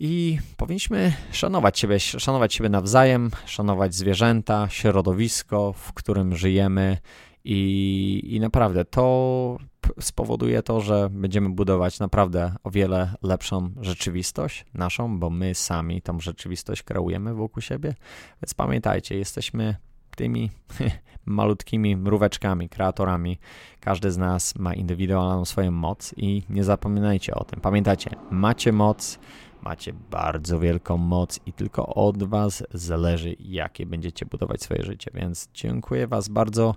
I 0.00 0.38
powinniśmy 0.56 1.12
szanować 1.30 1.78
siebie, 1.78 2.00
szanować 2.00 2.54
siebie 2.54 2.68
nawzajem, 2.68 3.30
szanować 3.46 3.94
zwierzęta, 3.94 4.68
środowisko, 4.68 5.72
w 5.72 5.92
którym 5.92 6.36
żyjemy 6.36 6.98
i, 7.44 8.22
i 8.24 8.40
naprawdę 8.40 8.84
to 8.84 9.56
spowoduje 10.00 10.62
to, 10.62 10.80
że 10.80 11.08
będziemy 11.10 11.50
budować 11.50 11.98
naprawdę 11.98 12.54
o 12.64 12.70
wiele 12.70 13.14
lepszą 13.22 13.70
rzeczywistość 13.80 14.64
naszą, 14.74 15.18
bo 15.18 15.30
my 15.30 15.54
sami 15.54 16.02
tą 16.02 16.20
rzeczywistość 16.20 16.82
kreujemy 16.82 17.34
wokół 17.34 17.62
siebie. 17.62 17.94
Więc 18.42 18.54
pamiętajcie, 18.54 19.18
jesteśmy 19.18 19.76
tymi 20.16 20.50
malutkimi 21.26 21.96
mróweczkami, 21.96 22.68
kreatorami. 22.68 23.38
Każdy 23.80 24.10
z 24.10 24.16
nas 24.16 24.56
ma 24.56 24.74
indywidualną 24.74 25.44
swoją 25.44 25.70
moc 25.70 26.14
i 26.16 26.42
nie 26.50 26.64
zapominajcie 26.64 27.34
o 27.34 27.44
tym. 27.44 27.60
Pamiętajcie, 27.60 28.10
macie 28.30 28.72
moc, 28.72 29.18
Macie 29.66 29.92
bardzo 30.10 30.60
wielką 30.60 30.96
moc 30.96 31.40
i 31.46 31.52
tylko 31.52 31.86
od 31.86 32.22
Was 32.22 32.64
zależy, 32.74 33.36
jakie 33.38 33.86
będziecie 33.86 34.26
budować 34.26 34.62
swoje 34.62 34.82
życie. 34.82 35.10
Więc 35.14 35.48
dziękuję 35.54 36.06
Was 36.06 36.28
bardzo 36.28 36.74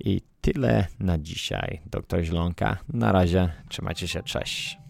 i 0.00 0.22
tyle 0.40 0.86
na 1.00 1.18
dzisiaj. 1.18 1.80
Doktor 1.86 2.22
Źlonka. 2.22 2.76
Na 2.88 3.12
razie, 3.12 3.52
trzymajcie 3.68 4.08
się, 4.08 4.22
cześć. 4.22 4.81